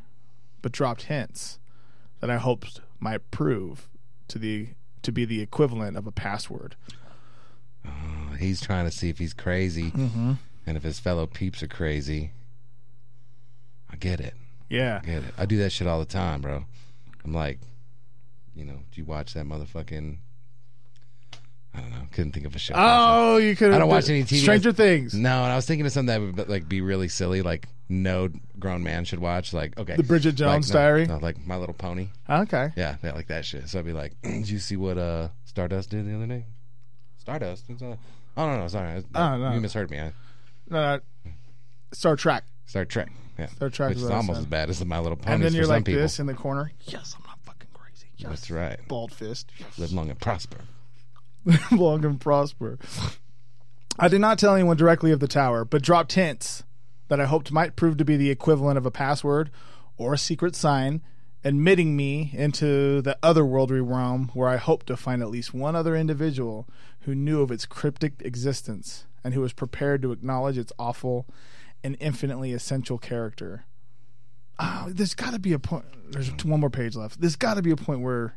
[0.63, 1.59] but dropped hints
[2.21, 3.89] that I hoped might prove
[4.29, 4.69] to the
[5.03, 6.77] to be the equivalent of a password.
[8.39, 10.33] He's trying to see if he's crazy Mm-hmm.
[10.67, 12.33] and if his fellow peeps are crazy.
[13.91, 14.35] I get it.
[14.69, 15.01] Yeah.
[15.03, 15.35] I get it.
[15.39, 16.65] I do that shit all the time, bro.
[17.25, 17.61] I'm like,
[18.57, 20.17] you know, do you watch that motherfucking
[21.75, 21.97] I don't know.
[22.13, 22.75] Couldn't think of a show.
[22.77, 23.73] Oh, you could.
[23.73, 24.41] I don't watch any TV.
[24.41, 25.13] Stranger Things.
[25.15, 28.29] No, and I was thinking of something that would like be really silly, like no
[28.59, 29.53] grown man should watch.
[29.53, 31.07] Like okay, The Bridget Jones like, no, Diary?
[31.07, 32.09] no, like My Little Pony.
[32.31, 32.73] Okay.
[32.77, 33.69] Yeah, like that shit.
[33.69, 36.47] So I'd be like, did you see what uh Stardust did the other day?
[37.19, 37.65] Stardust.
[37.69, 37.97] It's, uh,
[38.37, 39.03] oh no, no, sorry.
[39.15, 39.53] Oh, no.
[39.55, 39.99] You misheard me.
[40.01, 40.13] I,
[40.75, 40.99] Uh,
[41.93, 42.45] Star Trek.
[42.67, 43.09] Star Trek.
[43.39, 44.43] Yeah, Star Trek which is is what I almost said.
[44.43, 46.03] as bad as the My Little Ponies and then you're some like people.
[46.03, 46.71] this in the corner.
[46.87, 48.07] Yes, I'm not fucking crazy.
[48.17, 48.31] Yes.
[48.31, 48.79] That's right.
[48.87, 49.51] Bald fist.
[49.59, 49.77] Yes.
[49.79, 50.59] Live long and prosper.
[51.71, 52.79] long and prosper.
[53.99, 56.65] I did not tell anyone directly of the tower, but dropped hints
[57.09, 59.51] that I hoped might prove to be the equivalent of a password
[59.97, 61.03] or a secret sign,
[61.45, 65.95] admitting me into the otherworldly realm where I hoped to find at least one other
[65.95, 66.67] individual
[67.01, 71.27] who knew of its cryptic existence and who was prepared to acknowledge its awful
[71.85, 73.67] and infinitely essential character.
[74.59, 75.85] Oh, there's got to be a point.
[76.11, 77.21] There's one more page left.
[77.21, 78.37] There's got to be a point where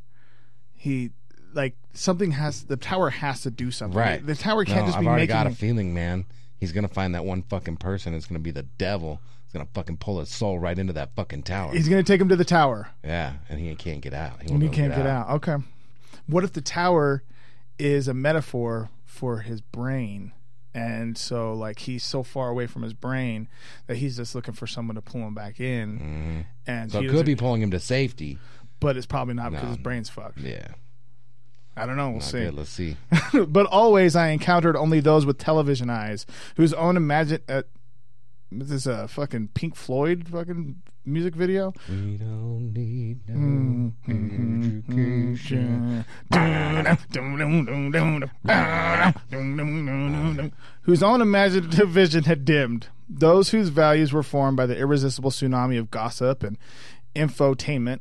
[0.73, 1.11] he
[1.57, 3.97] like something has the tower has to do something.
[3.99, 4.25] Right.
[4.25, 5.33] The tower can't no, just I've be already making.
[5.35, 6.25] got a feeling, man.
[6.59, 8.13] He's gonna find that one fucking person.
[8.13, 9.19] It's gonna be the devil.
[9.43, 11.71] It's gonna fucking pull his soul right into that fucking tower.
[11.73, 14.41] he's going to take him to the tower, yeah, and he can't get out.
[14.41, 15.29] He, and won't he can't to get out.
[15.29, 15.55] Okay.
[16.27, 17.23] What if the tower
[17.79, 20.33] is a metaphor for his brain?
[20.73, 23.47] And so, like, he's so far away from his brain
[23.87, 26.45] that he's just looking for someone to pull him back in.
[26.67, 26.89] And Mm-hmm.
[26.91, 28.37] So he it could be pulling him to safety.
[28.79, 30.39] but it's probably not because his brain's fucked.
[30.39, 30.67] Yeah.
[31.77, 32.07] I don't know.
[32.09, 32.39] We'll Not see.
[32.39, 32.53] good.
[32.55, 32.97] Let's see.
[33.47, 37.41] but always I encountered only those with television eyes, whose own imagine.
[37.47, 37.63] Uh,
[38.51, 41.73] this is a fucking Pink Floyd fucking music video.
[41.89, 44.79] we don't need no Mm-hmm.
[44.89, 46.05] education.
[50.83, 52.87] Whose own imaginative vision had dimmed.
[53.09, 56.57] Those whose values were formed by the irresistible tsunami of gossip and
[57.15, 57.99] infotainment.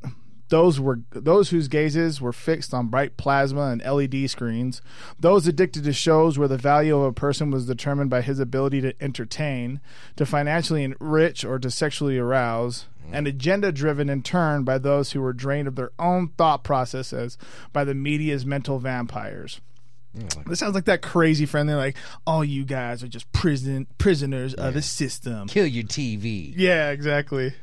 [0.48, 4.80] Those were those whose gazes were fixed on bright plasma and LED screens.
[5.18, 8.80] Those addicted to shows where the value of a person was determined by his ability
[8.82, 9.80] to entertain,
[10.16, 12.86] to financially enrich, or to sexually arouse.
[13.12, 17.38] And agenda driven in turn by those who were drained of their own thought processes
[17.72, 19.60] by the media's mental vampires.
[20.16, 20.46] Mm.
[20.46, 21.68] This sounds like that crazy friend.
[21.68, 25.48] They're like, all you guys are just prison prisoners of the system.
[25.48, 26.52] Kill your TV.
[26.56, 27.54] Yeah, exactly.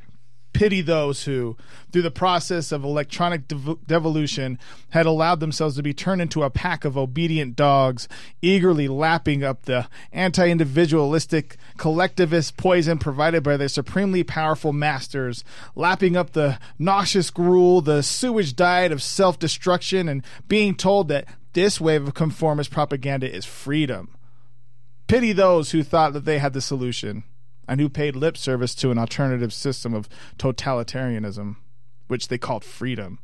[0.54, 1.58] Pity those who,
[1.92, 4.60] through the process of electronic dev- devolution,
[4.92, 8.08] had allowed themselves to be turned into a pack of obedient dogs,
[8.42, 15.44] eagerly lapping up the anti individualistic, collectivist poison provided by their supremely powerful masters,
[15.76, 21.26] lapping up the nauseous gruel, the sewage diet of self destruction, and being told that
[21.54, 24.16] this wave of conformist propaganda is freedom.
[25.08, 27.24] Pity those who thought that they had the solution
[27.68, 31.56] and who paid lip service to an alternative system of totalitarianism,
[32.08, 33.20] which they called freedom,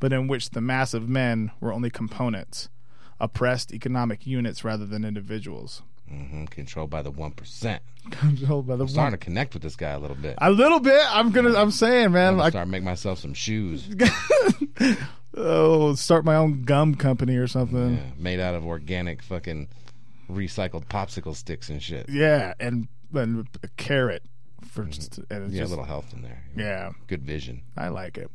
[0.00, 2.68] but in which the mass of men were only components,
[3.20, 5.82] oppressed economic units rather than individuals.
[6.08, 7.82] hmm Controlled by the one percent.
[8.10, 10.34] Controlled by the I'm starting to connect with this guy a little bit.
[10.38, 11.02] a little bit.
[11.10, 11.54] I'm gonna.
[11.54, 12.28] I'm saying, man.
[12.28, 13.86] I'm gonna Like, start making myself some shoes.
[15.36, 17.96] oh, start my own gum company or something.
[17.96, 19.68] Yeah, made out of organic fucking
[20.30, 22.06] recycled popsicle sticks and shit.
[22.08, 24.22] Yeah, and and a carrot
[24.70, 25.54] for and it's Mm-hmm.
[25.54, 26.42] Yeah, a little health in there.
[26.56, 26.90] yeah.
[27.06, 27.62] Good vision.
[27.76, 28.30] I like it.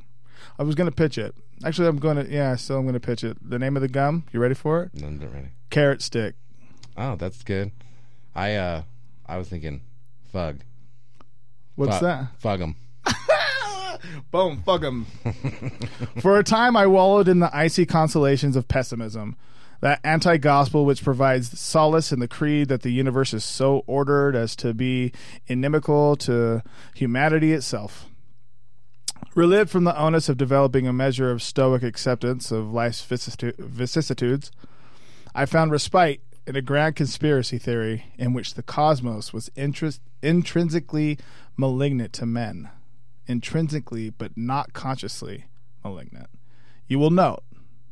[0.60, 1.36] I was gonna pitch it.
[1.64, 2.26] Actually, I'm gonna.
[2.30, 3.38] Yeah, still I'm gonna pitch it.
[3.48, 4.26] The name of the gum.
[4.34, 5.02] You ready for it?
[5.02, 5.50] None ready.
[5.70, 6.36] Carrot stick.
[6.98, 7.72] Oh, that's good.
[8.36, 8.84] I uh
[9.26, 9.82] I was thinking
[10.32, 10.60] fug.
[11.76, 12.28] What's Fug- that?
[12.40, 12.76] Fug 'em.
[14.32, 15.06] Boom, fuck 'em.
[16.20, 19.36] For a time, I wallowed in the icy consolations of pessimism,
[19.84, 24.34] that anti gospel which provides solace in the creed that the universe is so ordered
[24.34, 25.12] as to be
[25.48, 26.64] inimical to
[26.96, 28.06] humanity itself.
[29.36, 34.52] Relieved from the onus of developing a measure of stoic acceptance of life's vicissitudes,
[35.36, 41.18] I found respite in a grand conspiracy theory in which the cosmos was interest- intrinsically
[41.58, 42.70] malignant to men
[43.28, 45.48] intrinsically but not consciously
[45.84, 46.30] malignant.
[46.88, 47.44] You will note,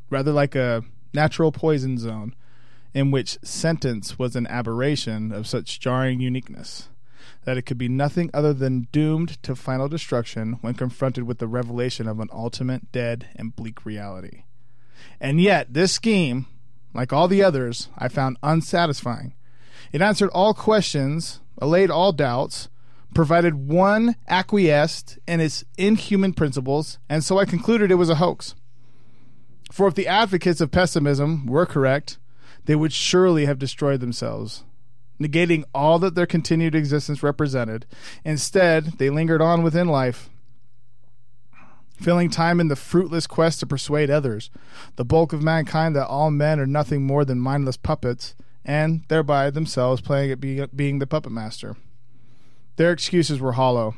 [0.09, 2.35] rather like a natural poison zone,
[2.93, 6.89] in which sentence was an aberration of such jarring uniqueness
[7.43, 11.47] that it could be nothing other than doomed to final destruction when confronted with the
[11.47, 14.43] revelation of an ultimate, dead, and bleak reality.
[15.19, 16.45] And yet, this scheme,
[16.93, 19.33] like all the others, I found unsatisfying.
[19.91, 22.69] It answered all questions, allayed all doubts,
[23.13, 28.55] provided one acquiesced in its inhuman principles, and so I concluded it was a hoax.
[29.71, 32.17] For if the advocates of pessimism were correct,
[32.65, 34.63] they would surely have destroyed themselves,
[35.19, 37.85] negating all that their continued existence represented.
[38.25, 40.29] Instead, they lingered on within life.
[42.01, 44.49] filling time in the fruitless quest to persuade others,
[44.95, 48.33] the bulk of mankind that all men are nothing more than mindless puppets,
[48.65, 51.75] and thereby themselves playing at being the puppet master.
[52.75, 53.95] Their excuses were hollow.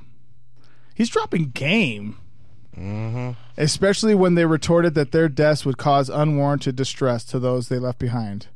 [0.93, 2.17] He's dropping game.
[2.77, 3.31] Mm-hmm.
[3.57, 7.99] Especially when they retorted that their deaths would cause unwarranted distress to those they left
[7.99, 8.47] behind.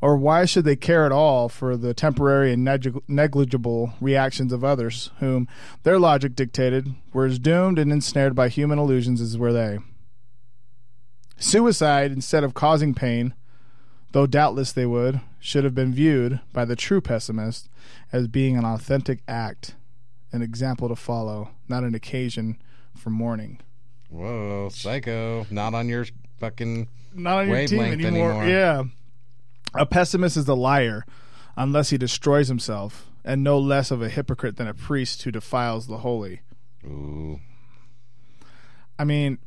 [0.00, 4.62] Or why should they care at all for the temporary and neg- negligible reactions of
[4.62, 5.48] others, whom
[5.82, 9.78] their logic dictated were as doomed and ensnared by human illusions as were they?
[11.38, 13.34] Suicide, instead of causing pain,
[14.12, 17.68] though doubtless they would, should have been viewed by the true pessimist
[18.12, 19.74] as being an authentic act,
[20.32, 22.58] an example to follow, not an occasion
[22.96, 23.60] for mourning.
[24.10, 25.46] Whoa, psycho!
[25.50, 26.06] Not on your
[26.38, 26.88] fucking.
[27.14, 28.30] Not on your team Wavelength anymore.
[28.42, 28.46] anymore.
[28.48, 28.84] Yeah.
[29.74, 31.04] A pessimist is a liar
[31.56, 35.86] unless he destroys himself, and no less of a hypocrite than a priest who defiles
[35.86, 36.40] the holy.
[36.84, 37.40] Ooh.
[38.98, 39.38] I mean,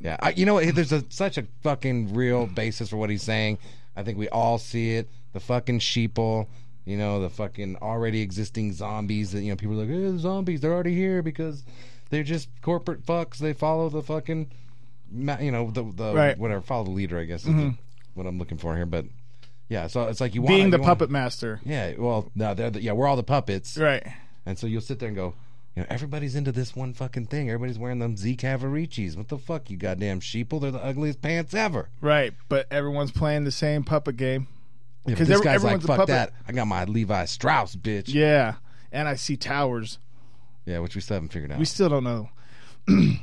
[0.00, 0.74] Yeah, I, you know what?
[0.74, 3.58] There's a, such a fucking real basis for what he's saying.
[3.96, 5.08] I think we all see it.
[5.32, 6.46] The fucking sheeple,
[6.84, 10.18] you know, the fucking already existing zombies that you know people are like, eh, the
[10.18, 11.64] zombies, they're already here because
[12.10, 13.38] they're just corporate fucks.
[13.38, 14.50] They follow the fucking,
[15.12, 16.32] you know, the the Right.
[16.32, 16.40] Mm-hmm.
[16.42, 17.18] whatever, follow the leader.
[17.18, 17.74] I guess is the-
[18.14, 18.86] what I'm looking for here.
[18.86, 19.06] But
[19.68, 21.60] yeah, so it's like you want being the wanna- puppet master.
[21.64, 24.02] Yeah, well, no, they're the, yeah, we're all the puppets, Right.
[24.46, 25.34] and so you'll sit there and go,
[25.74, 27.50] you know, everybody's into this one fucking thing.
[27.50, 29.16] Everybody's wearing them Z Cavariccis.
[29.16, 30.60] What the fuck, you goddamn sheeple?
[30.62, 31.90] They're the ugliest pants ever.
[32.00, 32.32] Right.
[32.48, 34.46] But everyone's playing the same puppet game.
[35.04, 36.08] Yeah, this every- guy's like, everyone's a fuck puppet.
[36.14, 36.32] that.
[36.48, 38.04] I got my Levi Strauss, bitch.
[38.14, 38.54] Yeah.
[38.90, 39.98] And I see towers.
[40.66, 41.58] Which we still haven't figured out.
[41.58, 42.30] We still don't know.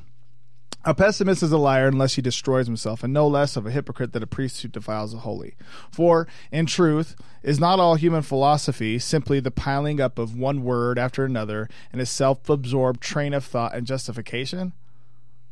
[0.86, 4.14] a pessimist is a liar unless he destroys himself, and no less of a hypocrite
[4.14, 5.56] than a priest who defiles the holy.
[5.92, 10.98] For, in truth, is not all human philosophy simply the piling up of one word
[10.98, 14.74] after another in a self absorbed train of thought and justification?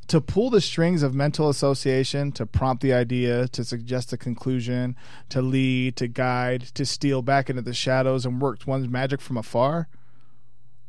[0.07, 4.97] To pull the strings of mental association, to prompt the idea, to suggest a conclusion,
[5.29, 9.37] to lead, to guide, to steal back into the shadows and work one's magic from
[9.37, 9.87] afar?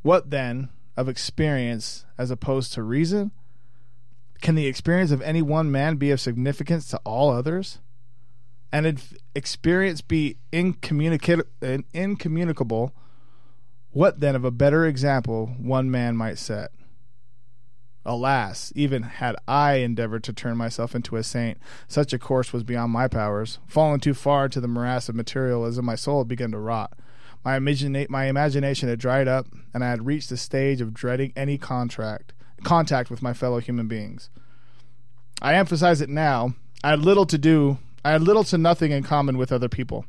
[0.02, 3.32] What then of experience as opposed to reason?
[4.40, 7.78] Can the experience of any one man be of significance to all others?
[8.72, 12.94] And if experience be incommunicable,
[13.90, 16.70] what then of a better example one man might set?
[18.04, 22.64] Alas, even had I endeavored to turn myself into a saint, such a course was
[22.64, 23.60] beyond my powers.
[23.68, 26.94] Fallen too far to the morass of materialism, my soul had begun to rot.
[27.44, 31.32] My, imagina- my imagination had dried up, and I had reached the stage of dreading
[31.34, 32.32] any contract
[32.62, 34.30] contact with my fellow human beings.
[35.40, 36.54] I emphasize it now.
[36.84, 37.78] I had little to do.
[38.04, 40.06] I had little to nothing in common with other people.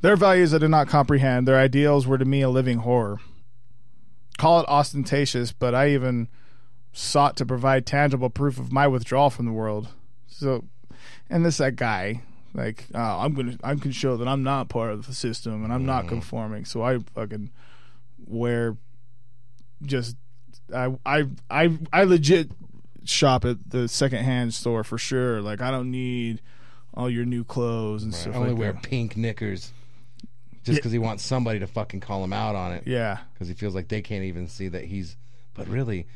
[0.00, 1.46] Their values I did not comprehend.
[1.46, 3.18] Their ideals were to me a living horror.
[4.36, 6.28] Call it ostentatious, but I even
[6.92, 9.88] sought to provide tangible proof of my withdrawal from the world.
[10.28, 10.64] So,
[11.28, 12.22] and this that guy,
[12.54, 15.72] like, oh, I'm gonna, I can show that I'm not part of the system and
[15.72, 16.10] I'm not mm-hmm.
[16.10, 16.64] conforming.
[16.64, 17.50] So I fucking
[18.26, 18.76] wear
[19.82, 20.16] just,
[20.74, 22.50] I, I, I, I legit
[23.04, 25.40] shop at the secondhand store for sure.
[25.40, 26.40] Like, I don't need
[26.94, 28.82] all your new clothes and I stuff I only like wear that.
[28.82, 29.72] pink knickers
[30.64, 32.84] just because he wants somebody to fucking call him out on it.
[32.86, 35.16] Yeah, because he feels like they can't even see that he's
[35.54, 36.06] but really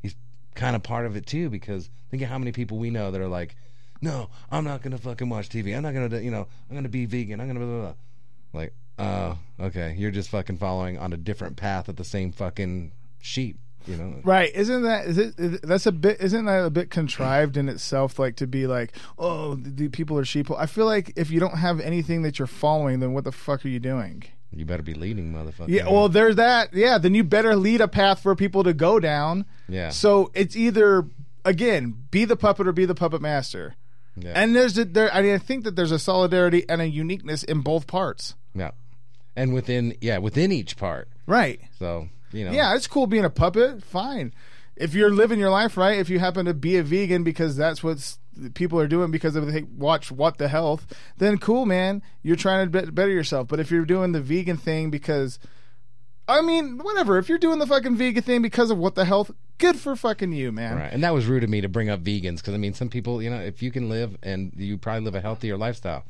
[0.00, 0.14] he's
[0.54, 3.20] kind of part of it too because think of how many people we know that
[3.20, 3.56] are like
[4.00, 7.06] no i'm not gonna fucking watch tv i'm not gonna you know i'm gonna be
[7.06, 8.60] vegan i'm gonna blah, blah, blah.
[8.60, 12.92] like oh okay you're just fucking following on a different path of the same fucking
[13.20, 14.54] sheep you know Right?
[14.54, 15.62] Isn't that is it?
[15.62, 16.20] That's a bit.
[16.20, 18.18] Isn't that a bit contrived in itself?
[18.18, 20.50] Like to be like, oh, the, the people are sheep.
[20.50, 23.64] I feel like if you don't have anything that you're following, then what the fuck
[23.64, 24.24] are you doing?
[24.52, 25.88] you better be leading motherfucker Yeah.
[25.88, 26.74] Well, there's that.
[26.74, 26.98] Yeah.
[26.98, 29.46] Then you better lead a path for people to go down.
[29.68, 31.06] yeah So it's either
[31.44, 33.76] again be the puppet or be the puppet master.
[34.16, 35.12] Yeah And there's a, there.
[35.14, 38.34] I mean, I think that there's a solidarity and a uniqueness in both parts.
[38.54, 38.70] yeah
[39.36, 41.60] and within yeah within each part Right.
[41.78, 43.82] so you know Yeah, it's cool being a puppet.
[43.84, 44.32] Fine.
[44.76, 47.82] If you're living your life right, if you happen to be a vegan because that's
[47.84, 48.16] what
[48.54, 50.86] people are doing because of they watch What the Health,
[51.18, 52.02] then cool, man.
[52.22, 53.46] You're trying to better yourself.
[53.48, 55.38] But if you're doing the vegan thing because,
[56.26, 57.18] I mean, whatever.
[57.18, 59.30] If you're doing the fucking vegan thing because of What the Health,
[59.60, 60.76] good for fucking you, man.
[60.76, 60.92] Right.
[60.92, 63.22] And that was rude of me to bring up vegans because I mean, some people,
[63.22, 66.04] you know, if you can live and you probably live a healthier lifestyle.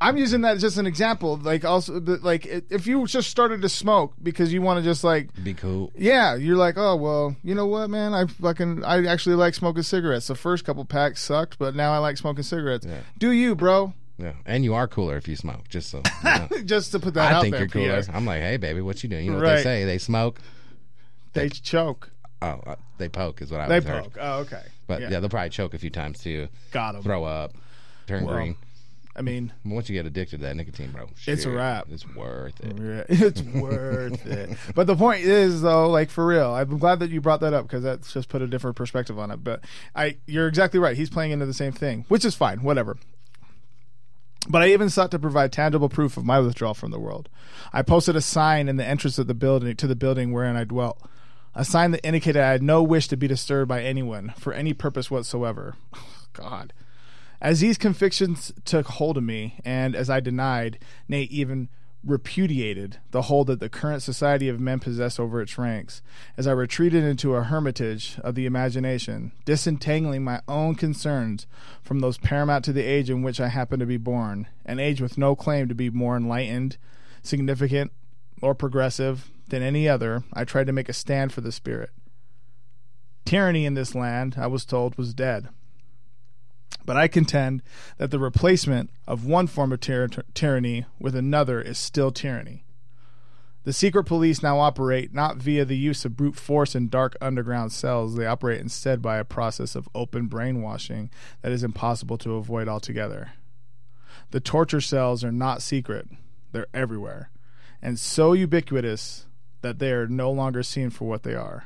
[0.00, 1.36] I'm using that as just an example.
[1.38, 5.30] Like also, like if you just started to smoke because you want to just like
[5.42, 5.92] Be cool.
[5.96, 8.12] Yeah, you're like, oh well, you know what, man?
[8.12, 10.26] I fucking I actually like smoking cigarettes.
[10.26, 12.84] The first couple packs sucked, but now I like smoking cigarettes.
[12.84, 12.98] Yeah.
[13.18, 13.94] Do you, bro?
[14.18, 14.34] Yeah.
[14.44, 16.02] And you are cooler if you smoke, just so.
[16.22, 16.48] You know.
[16.64, 18.02] Just to put that I out think there, you're cooler.
[18.12, 19.24] I'm like, hey, baby, what you doing?
[19.24, 19.56] You know what Right.
[19.56, 19.84] they say?
[19.86, 20.38] They smoke.
[21.32, 22.10] They choke.
[22.42, 24.02] Oh, uh, they poke is what I They was heard.
[24.04, 24.18] poke.
[24.20, 24.62] Oh, okay.
[24.86, 25.08] But yeah.
[25.08, 26.48] they'll probably choke a few times too.
[26.72, 27.02] got him.
[27.02, 27.52] Throw up,
[28.06, 28.56] turn Well, green.
[29.16, 31.86] I mean, Once you get addicted to that nicotine, bro, It's a shit, wrap.
[31.88, 32.76] It's worth it.
[32.76, 34.58] Yeah, it's worth it.
[34.74, 37.64] But the point is, though, like for real, I'm glad that you brought that up
[37.68, 39.44] because that's just put a different perspective on it.
[39.44, 39.60] But
[39.94, 40.96] I, you're exactly right.
[40.96, 42.96] He's playing into the same thing, which is fine, whatever.
[44.48, 47.28] But I even sought to provide tangible proof of my withdrawal from the world.
[47.72, 50.64] I posted a sign in the entrance of the building to the building wherein I
[50.64, 51.00] dwelt,
[51.54, 54.72] a sign that indicated I had no wish to be disturbed by anyone for any
[54.72, 55.76] purpose whatsoever.
[56.32, 56.72] God.
[57.40, 60.78] As these convictions took hold of me, and as I denied,
[61.08, 61.68] nay, even
[62.02, 66.02] repudiated the hold that the current society of men possess over its ranks,
[66.36, 71.46] as I retreated into a hermitage of the imagination, disentangling my own concerns
[71.82, 75.00] from those paramount to the age in which I happened to be born, an age
[75.00, 76.76] with no claim to be more enlightened,
[77.22, 77.92] significant,
[78.42, 81.90] or progressive than any other, I tried to make a stand for the spirit.
[83.24, 85.48] Tyranny in this land, I was told, was dead.
[86.84, 87.62] But I contend
[87.96, 92.64] that the replacement of one form of tyr- tyranny with another is still tyranny.
[93.64, 97.72] The secret police now operate not via the use of brute force in dark underground
[97.72, 102.68] cells, they operate instead by a process of open brainwashing that is impossible to avoid
[102.68, 103.32] altogether.
[104.32, 106.08] The torture cells are not secret,
[106.52, 107.30] they're everywhere,
[107.80, 109.24] and so ubiquitous
[109.64, 111.64] that they are no longer seen for what they are.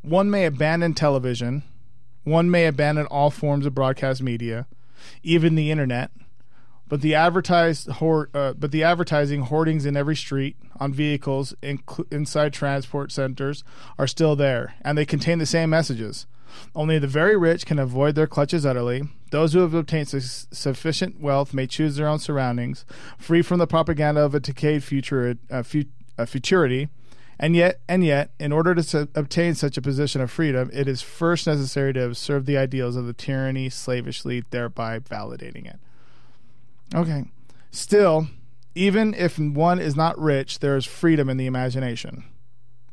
[0.00, 1.62] One may abandon television,
[2.24, 4.66] one may abandon all forms of broadcast media,
[5.22, 6.10] even the internet.
[6.88, 11.54] But the advertised hoard, uh, but the advertising hoardings in every street, on vehicles,
[12.10, 13.64] inside transport centers
[13.98, 16.26] are still there, and they contain the same messages.
[16.74, 19.02] Only the very rich can avoid their clutches utterly.
[19.30, 22.84] Those who have obtained su- sufficient wealth may choose their own surroundings,
[23.18, 25.84] free from the propaganda of a decayed future, uh, fu-
[26.18, 26.88] uh, futurity.
[27.38, 30.88] And yet, and yet, in order to su- obtain such a position of freedom, it
[30.88, 35.78] is first necessary to observe the ideals of the tyranny slavishly, thereby validating it.
[36.94, 37.24] Okay.
[37.70, 38.28] Still,
[38.74, 42.24] even if one is not rich, there is freedom in the imagination.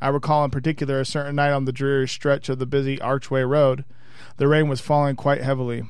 [0.02, 3.44] I recall in particular a certain night on the dreary stretch of the busy Archway
[3.44, 3.86] Road.
[4.36, 5.84] The rain was falling quite heavily.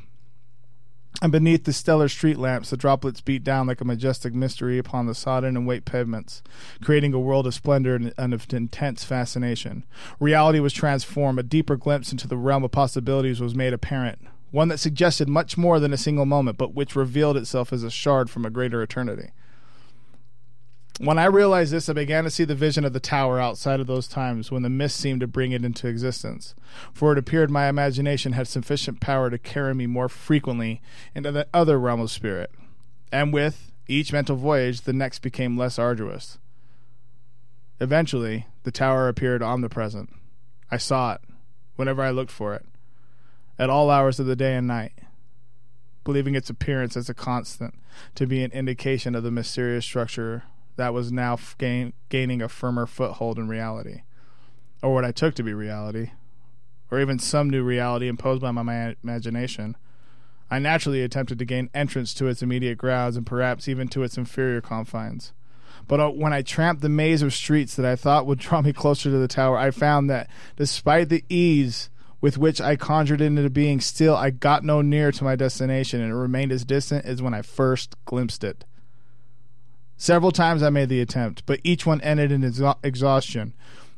[1.21, 5.05] And beneath the stellar street lamps, the droplets beat down like a majestic mystery upon
[5.05, 6.41] the sodden and white pavements,
[6.81, 9.85] creating a world of splendor and, and of intense fascination.
[10.19, 11.39] Reality was transformed.
[11.39, 14.19] A deeper glimpse into the realm of possibilities was made apparent.
[14.51, 17.89] One that suggested much more than a single moment, but which revealed itself as a
[17.89, 19.31] shard from a greater eternity.
[20.99, 23.87] When I realized this, I began to see the vision of the tower outside of
[23.87, 26.53] those times when the mist seemed to bring it into existence.
[26.93, 30.81] For it appeared my imagination had sufficient power to carry me more frequently
[31.15, 32.51] into the other realm of spirit.
[33.11, 36.37] And with each mental voyage, the next became less arduous.
[37.81, 40.11] Eventually, the tower appeared omnipresent.
[40.69, 41.21] I saw it
[41.75, 42.65] whenever I looked for it,
[43.57, 44.93] at all hours of the day and night,
[46.03, 47.73] believing its appearance as a constant
[48.13, 50.43] to be an indication of the mysterious structure
[50.75, 54.01] that was now gain, gaining a firmer foothold in reality,
[54.81, 56.11] or what I took to be reality,
[56.91, 59.77] or even some new reality imposed by my ma- imagination.
[60.49, 64.17] I naturally attempted to gain entrance to its immediate grounds and perhaps even to its
[64.17, 65.33] inferior confines.
[65.87, 68.73] But uh, when I tramped the maze of streets that I thought would draw me
[68.73, 71.89] closer to the tower, I found that despite the ease
[72.21, 76.01] with which I conjured it into being, still I got no nearer to my destination,
[76.01, 78.63] and it remained as distant as when I first glimpsed it.
[80.03, 83.53] Several times I made the attempt, but each one ended in exha- exhaustion,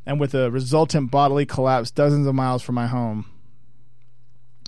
[0.05, 3.25] and with a resultant bodily collapse dozens of miles from my home.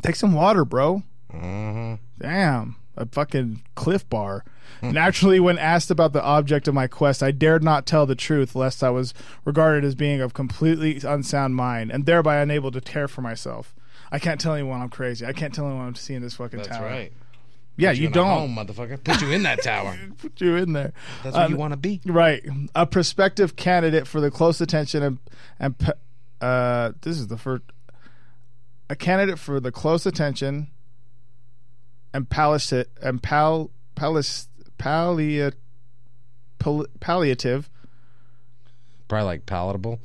[0.02, 1.04] Take some water, bro.
[1.30, 4.46] hmm Damn, a fucking Clif Bar.
[4.82, 8.56] Naturally, when asked about the object of my quest, I dared not tell the truth,
[8.56, 9.14] lest I was
[9.46, 13.76] regarded as being of completely unsound mind, and thereby unable to care for myself.
[14.12, 15.24] I can't tell anyone I'm crazy.
[15.24, 16.88] I can't tell anyone I'm seeing this fucking That's tower.
[16.88, 17.14] right.
[17.78, 18.28] Yeah, you, in don't.
[18.28, 19.04] home, motherfucker.
[19.04, 19.98] Put you in that tower.
[20.18, 20.94] Put you in there.
[21.24, 22.02] That's where Um, you want to be.
[22.06, 22.44] Right.
[22.76, 25.20] A prospective candidate for the close attention and
[25.60, 25.92] and pe-
[26.42, 27.64] uh this is the first
[28.90, 30.68] a candidate for the close attention
[32.14, 35.54] and palliative and pal palliat
[36.60, 37.70] pal- palliative.
[39.08, 40.00] Probably like palatable.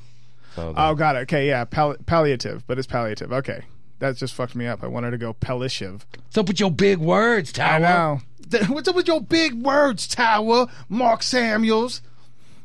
[0.57, 1.21] So Oh, got it.
[1.21, 3.33] Okay, yeah, pal- palliative, but it's palliative.
[3.33, 3.65] Okay.
[4.03, 4.83] That just fucked me up.
[4.83, 6.05] I wanted to go palliative.
[6.25, 7.77] What's up with your big words, Tower?
[7.77, 8.21] I know.
[8.67, 10.67] What's up with your big words, Tower?
[10.89, 12.03] Mark Samuels.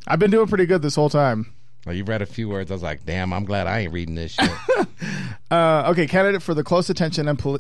[0.08, 1.54] I've been doing pretty good this whole time.
[1.86, 2.72] Well, you read a few words.
[2.72, 4.52] I was like, damn, I'm glad I ain't reading this shit.
[5.50, 7.60] Uh, okay, candidate for the close attention and pal-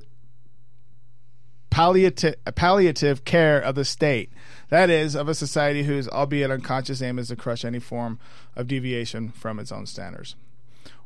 [1.69, 4.29] palliative, palliative care of the state.
[4.67, 8.19] That is, of a society whose, albeit unconscious aim is to crush any form
[8.57, 10.35] of deviation from its own standards.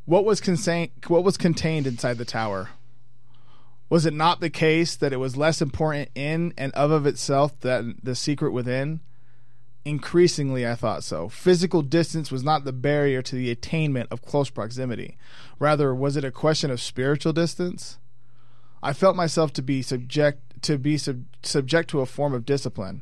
[0.06, 2.70] What was contain- what was contained inside the tower?
[3.90, 7.60] Was it not the case that it was less important in and of of itself
[7.60, 9.02] than the secret within?
[9.84, 11.28] Increasingly, I thought so.
[11.28, 15.18] Physical distance was not the barrier to the attainment of close proximity.
[15.60, 17.98] Rather, was it a question of spiritual distance?
[18.84, 23.02] I felt myself to be subject to be sub- subject to a form of discipline,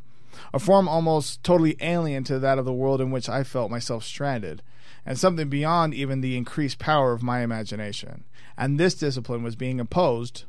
[0.54, 4.04] a form almost totally alien to that of the world in which I felt myself
[4.04, 4.62] stranded,
[5.10, 8.26] and something beyond even the increased power of my imagination.
[8.56, 10.44] And this discipline was being imposed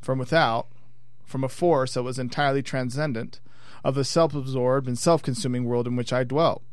[0.00, 0.66] from without,
[1.24, 3.38] from a force that was entirely transcendent
[3.84, 6.64] of the self absorbed and self consuming world in which I dwelt.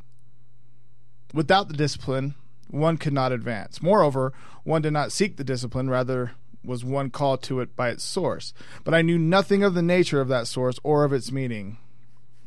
[1.32, 2.34] Without the discipline,
[2.68, 3.80] one could not advance.
[3.80, 6.32] Moreover, one did not seek the discipline, rather,
[6.66, 8.56] was one called to it by its source.
[8.84, 11.78] But I knew nothing of the nature of that source or of its meaning,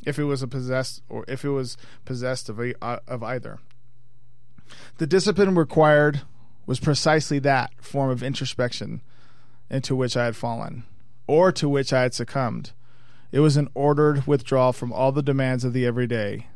[0.05, 3.61] if it was possessed or if it was possessed of, a, uh, of either.
[4.99, 6.23] The discipline required
[6.67, 9.01] was precisely that form of introspection
[9.71, 10.85] into which I had fallen,
[11.27, 12.73] or to which I had succumbed.
[13.33, 16.47] It was an ordered withdrawal from all the demands of the everyday,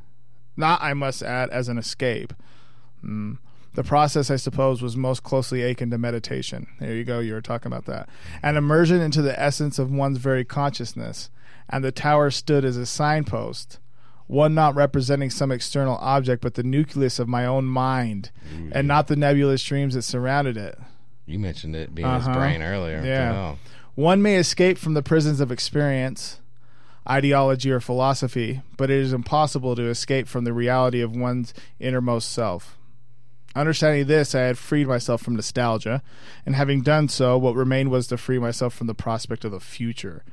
[0.57, 2.33] not, I must add, as an escape.
[3.05, 3.39] Mm.
[3.75, 6.67] The process, I suppose, was most closely akin to meditation.
[6.81, 8.09] There you go, you were talking about that.
[8.43, 11.31] An immersion into the essence of one's very consciousness,
[11.69, 13.79] and the tower stood as a signpost,
[14.27, 18.31] one not representing some external object, but the nucleus of my own mind,
[18.73, 20.79] and not the nebulous dreams that surrounded it.
[21.27, 22.29] You mentioned it being Uh-huh.
[22.29, 23.03] his brain earlier.
[23.05, 23.55] Yeah.
[23.95, 26.41] One may escape from the prisons of experience,
[27.09, 32.31] ideology, or philosophy, but it is impossible to escape from the reality of one's innermost
[32.33, 32.77] self.
[33.55, 36.03] Understanding this, I had freed myself from nostalgia,
[36.45, 39.61] and having done so, what remained was to free myself from the prospect of the
[39.61, 40.25] future.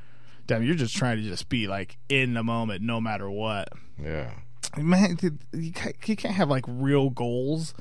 [0.46, 3.68] Damn, you're just trying to just be like in the moment, no matter what.
[4.02, 4.30] Yeah.
[4.76, 5.18] Man,
[5.52, 7.74] you can't, have like real goals.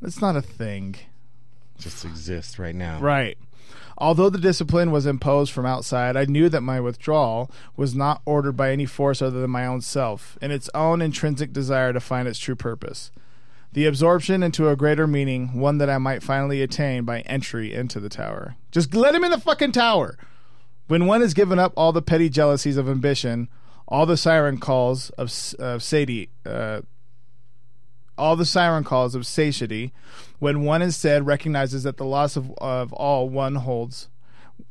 [0.00, 0.96] That's not a thing.
[1.78, 3.00] Just exist right now.
[3.00, 3.38] Right.
[3.98, 8.56] Although the discipline was imposed from outside, I knew that my withdrawal was not ordered
[8.56, 12.26] by any force other than my own self, and its own intrinsic desire to find
[12.26, 13.10] its true purpose.
[13.72, 18.00] The absorption into a greater meaning, one that I might finally attain by entry into
[18.00, 18.56] the tower.
[18.70, 20.18] Just let him in the fucking tower!
[20.88, 23.48] When one has given up all the petty jealousies of ambition,
[23.88, 26.82] all the siren calls of, of sati, uh,
[28.18, 29.92] all the siren calls of satiety,
[30.38, 34.08] when one instead recognizes that the loss of, of all one holds.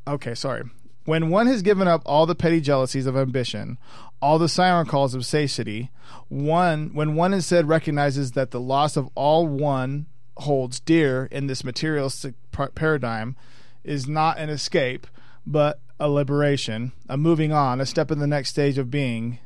[0.07, 0.63] Okay, sorry.
[1.05, 3.77] When one has given up all the petty jealousies of ambition,
[4.21, 5.89] all the siren calls of satiety,
[6.27, 10.05] one when one instead recognizes that the loss of all one
[10.37, 12.35] holds dear in this materialistic
[12.75, 13.35] paradigm
[13.83, 15.07] is not an escape,
[15.45, 19.39] but a liberation, a moving on, a step in the next stage of being.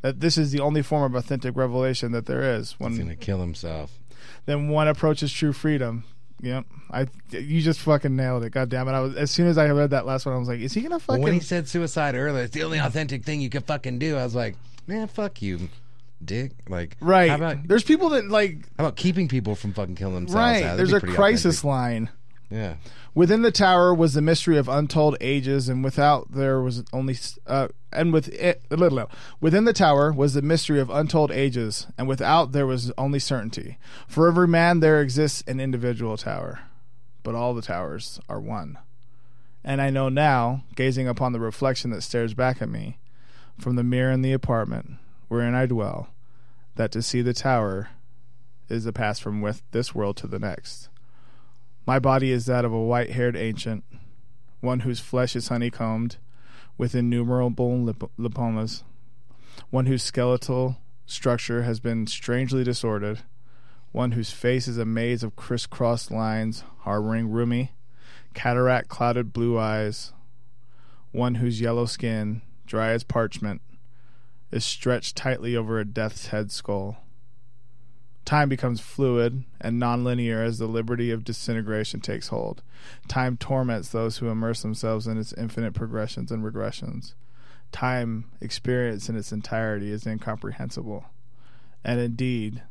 [0.00, 2.72] That this is the only form of authentic revelation that there is.
[2.78, 3.98] When He's gonna kill himself.
[4.46, 6.04] then one approaches true freedom.
[6.40, 8.50] Yep, I you just fucking nailed it.
[8.50, 8.92] God damn it!
[8.92, 10.80] I was as soon as I read that last one, I was like, is he
[10.82, 11.22] gonna Well, fucking?
[11.22, 14.16] when he said suicide earlier, it's the only authentic thing you could fucking do.
[14.16, 14.54] I was like,
[14.86, 15.68] man, fuck you,
[16.24, 16.52] dick.
[16.68, 17.28] Like, right?
[17.28, 20.34] How about There's people that like how about keeping people from fucking killing themselves?
[20.36, 20.62] right.
[20.62, 21.64] That'd There's a crisis authentic.
[21.64, 22.08] line.
[22.50, 22.76] Yeah.
[23.14, 27.68] Within the tower was the mystery of untold ages, and without there was only uh,
[27.92, 28.62] and with it,
[29.40, 33.76] within the tower was the mystery of untold ages, and without there was only certainty.
[34.06, 36.60] For every man there exists an individual tower,
[37.22, 38.78] but all the towers are one.
[39.62, 42.98] And I know now, gazing upon the reflection that stares back at me
[43.58, 44.92] from the mirror in the apartment
[45.28, 46.08] wherein I dwell,
[46.76, 47.90] that to see the tower
[48.68, 50.87] is to pass from with this world to the next.
[51.88, 53.82] My body is that of a white haired ancient,
[54.60, 56.18] one whose flesh is honeycombed
[56.76, 58.82] with innumerable lip- lipomas,
[59.70, 60.76] one whose skeletal
[61.06, 63.20] structure has been strangely disordered,
[63.90, 67.70] one whose face is a maze of crisscrossed lines harboring rheumy,
[68.34, 70.12] cataract clouded blue eyes,
[71.10, 73.62] one whose yellow skin, dry as parchment,
[74.50, 76.98] is stretched tightly over a death's head skull.
[78.28, 82.62] Time becomes fluid and nonlinear as the liberty of disintegration takes hold.
[83.08, 87.14] Time torments those who immerse themselves in its infinite progressions and regressions.
[87.72, 91.06] Time, experienced in its entirety, is incomprehensible.
[91.82, 92.64] And indeed,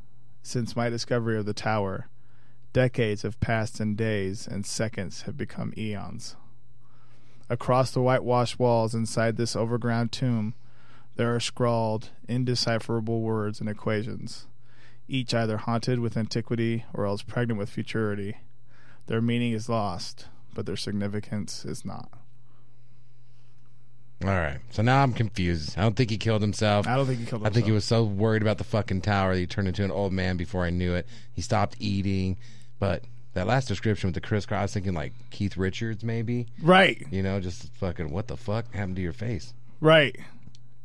[0.43, 2.08] since my discovery of the tower,
[2.72, 6.36] decades have passed in days and seconds have become eons.
[7.49, 10.53] Across the whitewashed walls inside this overground tomb,
[11.16, 14.45] there are scrawled indecipherable words and equations
[15.08, 18.38] each either haunted with antiquity or else pregnant with futurity.
[19.08, 22.10] Their meaning is lost, but their significance is not.
[24.24, 24.58] All right.
[24.72, 25.78] So now I'm confused.
[25.78, 26.88] I don't think he killed himself.
[26.88, 27.51] I don't think he killed himself.
[27.51, 29.91] I think he was so worried about the fucking tower that he turned into an
[29.91, 31.05] old man before I knew it.
[31.34, 32.38] He stopped eating,
[32.80, 33.03] but
[33.36, 36.47] that last description with the crisscross, I was thinking like Keith Richards, maybe.
[36.62, 39.53] Right, You know, just fucking what the fuck happened to your face?
[39.80, 40.18] right.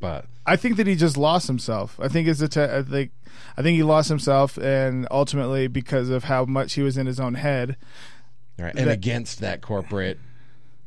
[0.02, 1.96] But I think that he just lost himself.
[2.02, 2.48] I think it's a.
[2.48, 3.12] Te- I think,
[3.56, 7.20] I think he lost himself, and ultimately because of how much he was in his
[7.20, 7.76] own head.
[8.58, 10.18] right, and That- against that corporate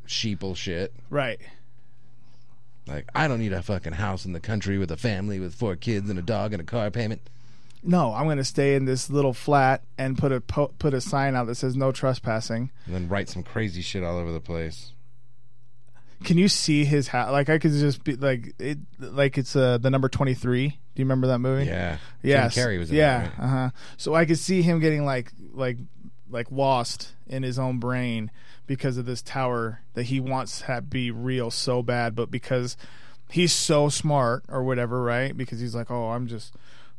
[0.05, 0.93] sheeple shit.
[1.09, 1.39] Right.
[2.87, 5.75] Like I don't need a fucking house in the country with a family with four
[5.77, 7.21] kids and a dog and a car payment.
[7.81, 10.99] No, I'm going to stay in this little flat and put a po- put a
[10.99, 12.69] sign out that says no trespassing.
[12.85, 14.91] And then write some crazy shit all over the place.
[16.23, 17.31] Can you see his hat?
[17.31, 20.69] Like I could just be like it, like it's uh, the number twenty three.
[20.69, 21.65] Do you remember that movie?
[21.65, 21.97] Yeah.
[22.21, 22.47] Yeah.
[22.47, 23.21] Carrey was in yeah.
[23.21, 23.31] right?
[23.39, 23.69] Uh huh.
[23.97, 25.77] So I could see him getting like like
[26.29, 28.31] like lost in his own brain
[28.67, 32.77] because of this tower that he wants to be real so bad, but because
[33.29, 35.35] he's so smart or whatever, right?
[35.35, 36.53] Because he's like, oh, I'm just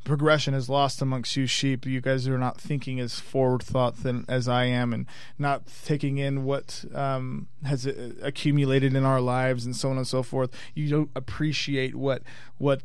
[0.06, 1.84] progression is lost amongst you sheep.
[1.84, 5.06] You guys are not thinking as forward thought than as I am, and
[5.38, 10.06] not taking in what um, has uh, accumulated in our lives and so on and
[10.06, 10.50] so forth.
[10.74, 12.22] You don't appreciate what
[12.58, 12.82] what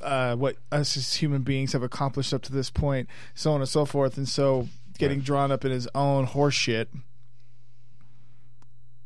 [0.00, 3.68] uh, what us as human beings have accomplished up to this point, so on and
[3.68, 4.16] so forth.
[4.16, 4.68] And so,
[4.98, 6.86] getting drawn up in his own horseshit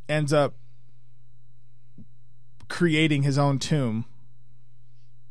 [0.09, 0.55] ends up
[2.69, 4.05] creating his own tomb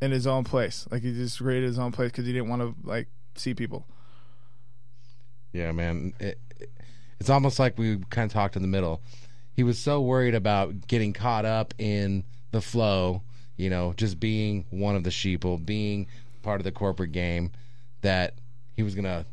[0.01, 0.87] in his own place.
[0.91, 3.85] Like he just created his own place because he didn't want to like see people.
[5.53, 6.13] Yeah, man.
[6.19, 6.69] It, it-
[7.17, 9.01] it's almost like we kind of talked in the middle.
[9.53, 13.21] He was so worried about getting caught up in the flow,
[13.55, 16.07] you know, just being one of the sheeple, being
[16.43, 17.51] part of the corporate game,
[18.01, 18.33] that
[18.75, 19.25] he was gonna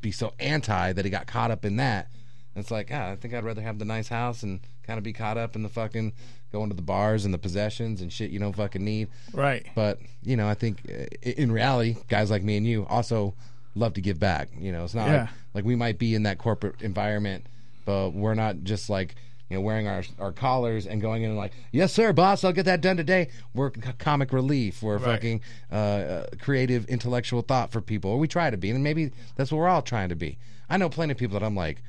[0.00, 2.08] be so anti that he got caught up in that.
[2.56, 5.04] And it's like, ah, I think I'd rather have the nice house and kind of
[5.04, 6.12] be caught up in the fucking
[6.52, 9.08] going to the bars and the possessions and shit you don't fucking need.
[9.32, 9.66] Right.
[9.74, 13.34] But you know, I think uh, in reality, guys like me and you also
[13.74, 14.48] love to give back.
[14.58, 15.20] You know, it's not Yeah.
[15.22, 17.46] like, like we might be in that corporate environment,
[17.84, 19.14] but we're not just like
[19.48, 22.52] you know wearing our our collars and going in and like, yes, sir, boss, I'll
[22.52, 23.28] get that done today.
[23.54, 24.82] We're comic relief.
[24.82, 25.40] We're fucking
[25.72, 29.50] uh, uh, creative, intellectual thought for people, or we try to be, and maybe that's
[29.52, 30.38] what we're all trying to be.
[30.68, 31.82] I know plenty of people that I'm like,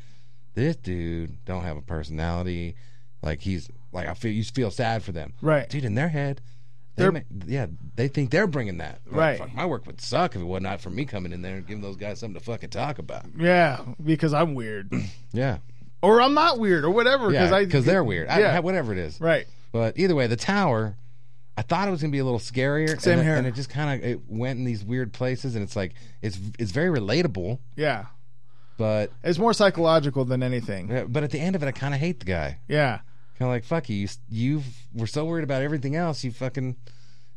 [0.55, 2.76] this dude don't have a personality.
[3.22, 5.69] Like he's like I feel you feel sad for them, Right.
[5.69, 5.85] dude?
[5.85, 6.41] In their head,
[6.95, 8.99] they They're- ma- yeah, they think they're bringing that.
[9.05, 9.37] Like, Right.
[9.39, 11.65] fuck, my work would suck if it was not for me coming in there and
[11.67, 13.25] giving those guys something to fucking talk about.
[13.37, 14.91] Yeah, because I'm weird,
[15.33, 15.57] Yeah,
[16.01, 17.29] or I'm not weird, or whatever.
[17.29, 18.27] Because yeah, I because they're weird.
[18.27, 18.59] I, Yeah.
[18.59, 19.19] whatever it is.
[19.21, 19.45] Right.
[19.71, 20.95] But either way, the tower.
[21.57, 23.35] I thought it was gonna be a little scarier, Same and, it- here.
[23.35, 26.39] and it just kind of it went in these weird places, and it's like it's
[26.57, 28.05] it's very relatable, Yeah.
[28.77, 31.05] but It's more psychological than anything.
[31.09, 32.57] but at the end of it, I kind of hate the guy.
[32.67, 32.99] Yeah.
[33.41, 34.07] Kind of like fuck you.
[34.29, 34.61] You
[34.93, 36.23] were so worried about everything else.
[36.23, 36.75] You fucking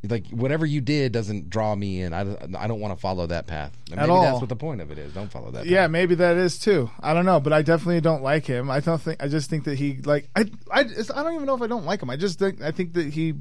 [0.07, 2.12] like whatever you did doesn't draw me in.
[2.12, 2.20] I,
[2.59, 3.74] I don't want to follow that path.
[3.90, 4.20] And At all.
[4.20, 5.14] that's what the point of it is.
[5.14, 5.64] Don't follow that.
[5.64, 5.92] Yeah, path.
[5.92, 6.90] maybe that is too.
[7.00, 8.70] I don't know, but I definitely don't like him.
[8.70, 9.22] I don't think.
[9.22, 10.28] I just think that he like.
[10.36, 10.44] I.
[10.70, 10.80] I.
[10.80, 12.11] I don't even know if I don't like him.
[12.11, 12.61] I just think.
[12.61, 13.32] I think that he.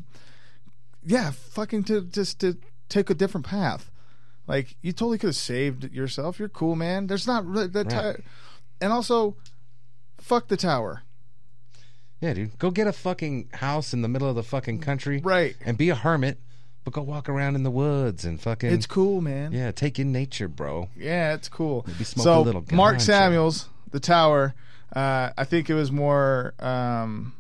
[1.03, 2.57] Yeah, fucking to just to
[2.87, 3.91] take a different path.
[4.47, 6.39] Like you totally could have saved yourself.
[6.39, 7.07] You're cool, man.
[7.07, 7.91] There's not really that.
[7.91, 8.15] Right.
[8.15, 8.23] ti-
[8.79, 9.35] and also,
[10.17, 11.01] fuck the tower.
[12.23, 12.57] Yeah, dude.
[12.57, 15.55] Go get a fucking house in the middle of the fucking country, Right.
[15.65, 16.39] And be a hermit,
[16.85, 18.71] but go walk around in the woods and fucking.
[18.71, 19.51] It's cool, man.
[19.51, 20.89] yeah, take in nature, bro.
[20.95, 21.83] Yeah, it's cool.
[21.85, 23.01] Maybe smoke so a little Mark.
[23.01, 24.55] Samuels, the Tower.
[24.95, 27.33] Uh, I think it was more um,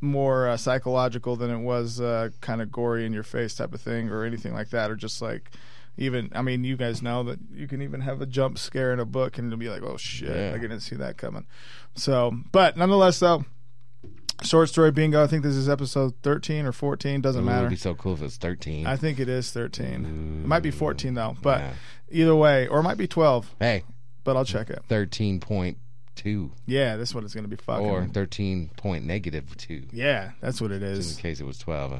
[0.00, 3.80] more uh, psychological than it was uh, kind of gory in your face type of
[3.80, 5.50] thing or anything like that, or just like
[5.98, 6.30] even.
[6.34, 9.04] I mean, you guys know that you can even have a jump scare in a
[9.04, 10.52] book and it'll be like, oh shit, Yeah.
[10.54, 11.46] I didn't see that coming.
[11.94, 13.44] So, but nonetheless, though.
[14.42, 15.22] Short story bingo.
[15.22, 17.20] I think this is episode thirteen or fourteen.
[17.20, 17.66] Doesn't Ooh, matter.
[17.66, 18.86] It'd be so cool if it's thirteen.
[18.86, 20.40] I think it is thirteen.
[20.44, 21.72] It might be fourteen though, but Yeah.
[22.10, 23.54] either way, or it might be twelve.
[23.60, 23.84] hey,
[24.24, 24.82] But I'll check it.
[24.88, 25.78] thirteen point
[26.16, 27.86] two Yeah, this one is going to be fucking.
[27.86, 29.84] or thirteen point negative two.
[29.92, 31.92] yeah, that's what it In case it was twelve.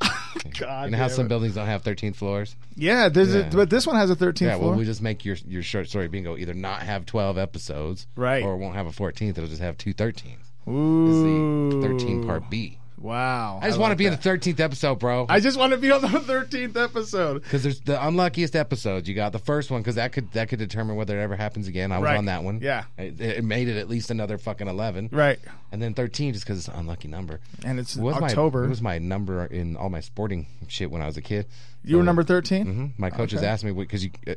[0.60, 1.28] God, You know how some it.
[1.28, 2.54] buildings don't have 13 floors?
[2.76, 3.48] Yeah, there's Yeah.
[3.48, 4.70] A, but this one has a 13th Yeah, floor.
[4.70, 8.44] well, we just make your your short story bingo either not have 12 episodes, Right.
[8.44, 9.30] or it won't have a 14th.
[9.38, 10.47] It'll just have two 13s.
[10.68, 12.78] Ooh, the 13 part B.
[13.00, 15.24] Wow, I just want to like be in the 13th episode, bro.
[15.28, 17.44] I just want to be on the 13th episode.
[17.44, 19.08] Because there's the unluckiest episodes.
[19.08, 21.68] You got the first one because that could that could determine whether it ever happens
[21.68, 21.92] again.
[21.92, 22.16] I was Right.
[22.18, 22.58] on that one.
[22.60, 22.84] Yeah.
[22.98, 25.10] it, it made it at least another fucking 11.
[25.12, 25.38] Right,
[25.70, 27.38] And then 13 just because it's an unlucky number.
[27.64, 28.62] and it's It was October.
[28.62, 31.46] My, it was my number in all my sporting shit when I was a kid.
[31.84, 32.66] you were number 13.
[32.66, 33.46] hmm My coaches Okay.
[33.46, 34.34] asked me because you, uh,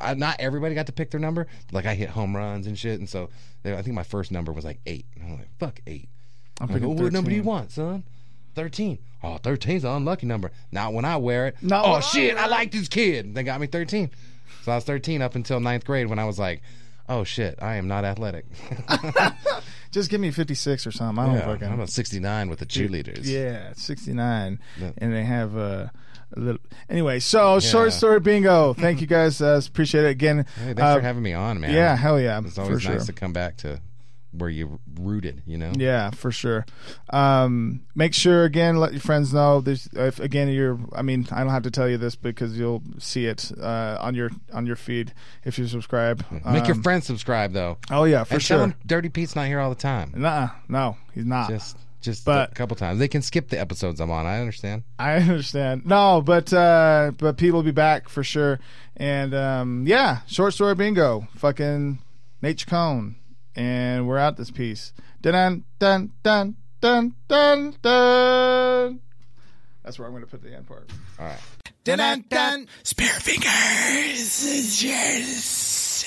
[0.00, 1.46] I, not everybody got to pick their number.
[1.72, 3.30] Like I hit home runs and shit, and so
[3.62, 5.06] they, I think my first number was like eight.
[5.16, 6.08] And I'm like, fuck eight.
[6.60, 8.04] I'm like, picking oh, what number do you want, son?
[8.54, 8.98] Thirteen.
[9.22, 10.50] Oh, 13's an unlucky number.
[10.72, 11.56] Not when I wear it.
[11.60, 13.34] Not oh when I shit, I like this kid.
[13.34, 14.10] They got me thirteen.
[14.62, 16.62] So I was thirteen up until ninth grade when I was like,
[17.08, 18.46] oh shit, I am not athletic.
[19.90, 21.22] Just give me 56 or something.
[21.22, 21.68] I don't yeah, fucking.
[21.68, 23.24] I'm a 69 with the cheerleaders.
[23.24, 24.60] Yeah, 69.
[24.80, 24.90] Yeah.
[24.98, 25.88] And they have uh,
[26.36, 26.60] a little.
[26.88, 28.74] Anyway, so short story bingo.
[28.74, 29.40] Thank you guys.
[29.40, 30.46] Uh, appreciate it again.
[30.56, 31.72] Hey, thanks Uh, for having me on, man.
[31.72, 32.92] yeah, hell yeah, It's always sure.
[32.92, 33.80] nice to come back to
[34.32, 35.72] where you rooted, you know?
[35.74, 36.64] Yeah, for sure.
[37.12, 39.60] Um, make sure again, let your friends know.
[39.60, 40.78] There's, if again, you're.
[40.94, 44.14] I mean, I don't have to tell you this because you'll see it uh, on
[44.14, 45.12] your on your feed
[45.44, 46.24] if you subscribe.
[46.46, 47.78] Make your Um, friends subscribe, though.
[47.90, 48.74] Oh yeah, for and sure.
[48.86, 50.12] Dirty Pete's not here all the time.
[50.16, 50.50] Nuh-uh.
[50.68, 51.48] no, he's not.
[51.50, 52.98] Just just But- a couple times.
[52.98, 54.26] They can skip the episodes I'm on.
[54.26, 54.82] I understand.
[54.98, 55.84] I understand.
[55.86, 58.58] No, but uh but Pete will be back for sure.
[58.96, 61.28] And um yeah, short story bingo.
[61.36, 61.98] Fucking
[62.42, 63.16] Nate Chacon.
[63.56, 64.92] And we're out this piece.
[65.20, 69.00] Dun dun dun dun dun dun.
[69.84, 70.90] That's where I'm gonna put the end part.
[71.18, 71.38] All right.
[71.84, 72.66] Dun dun dun.
[72.84, 74.82] Spare fingers.
[74.84, 76.06] Yes.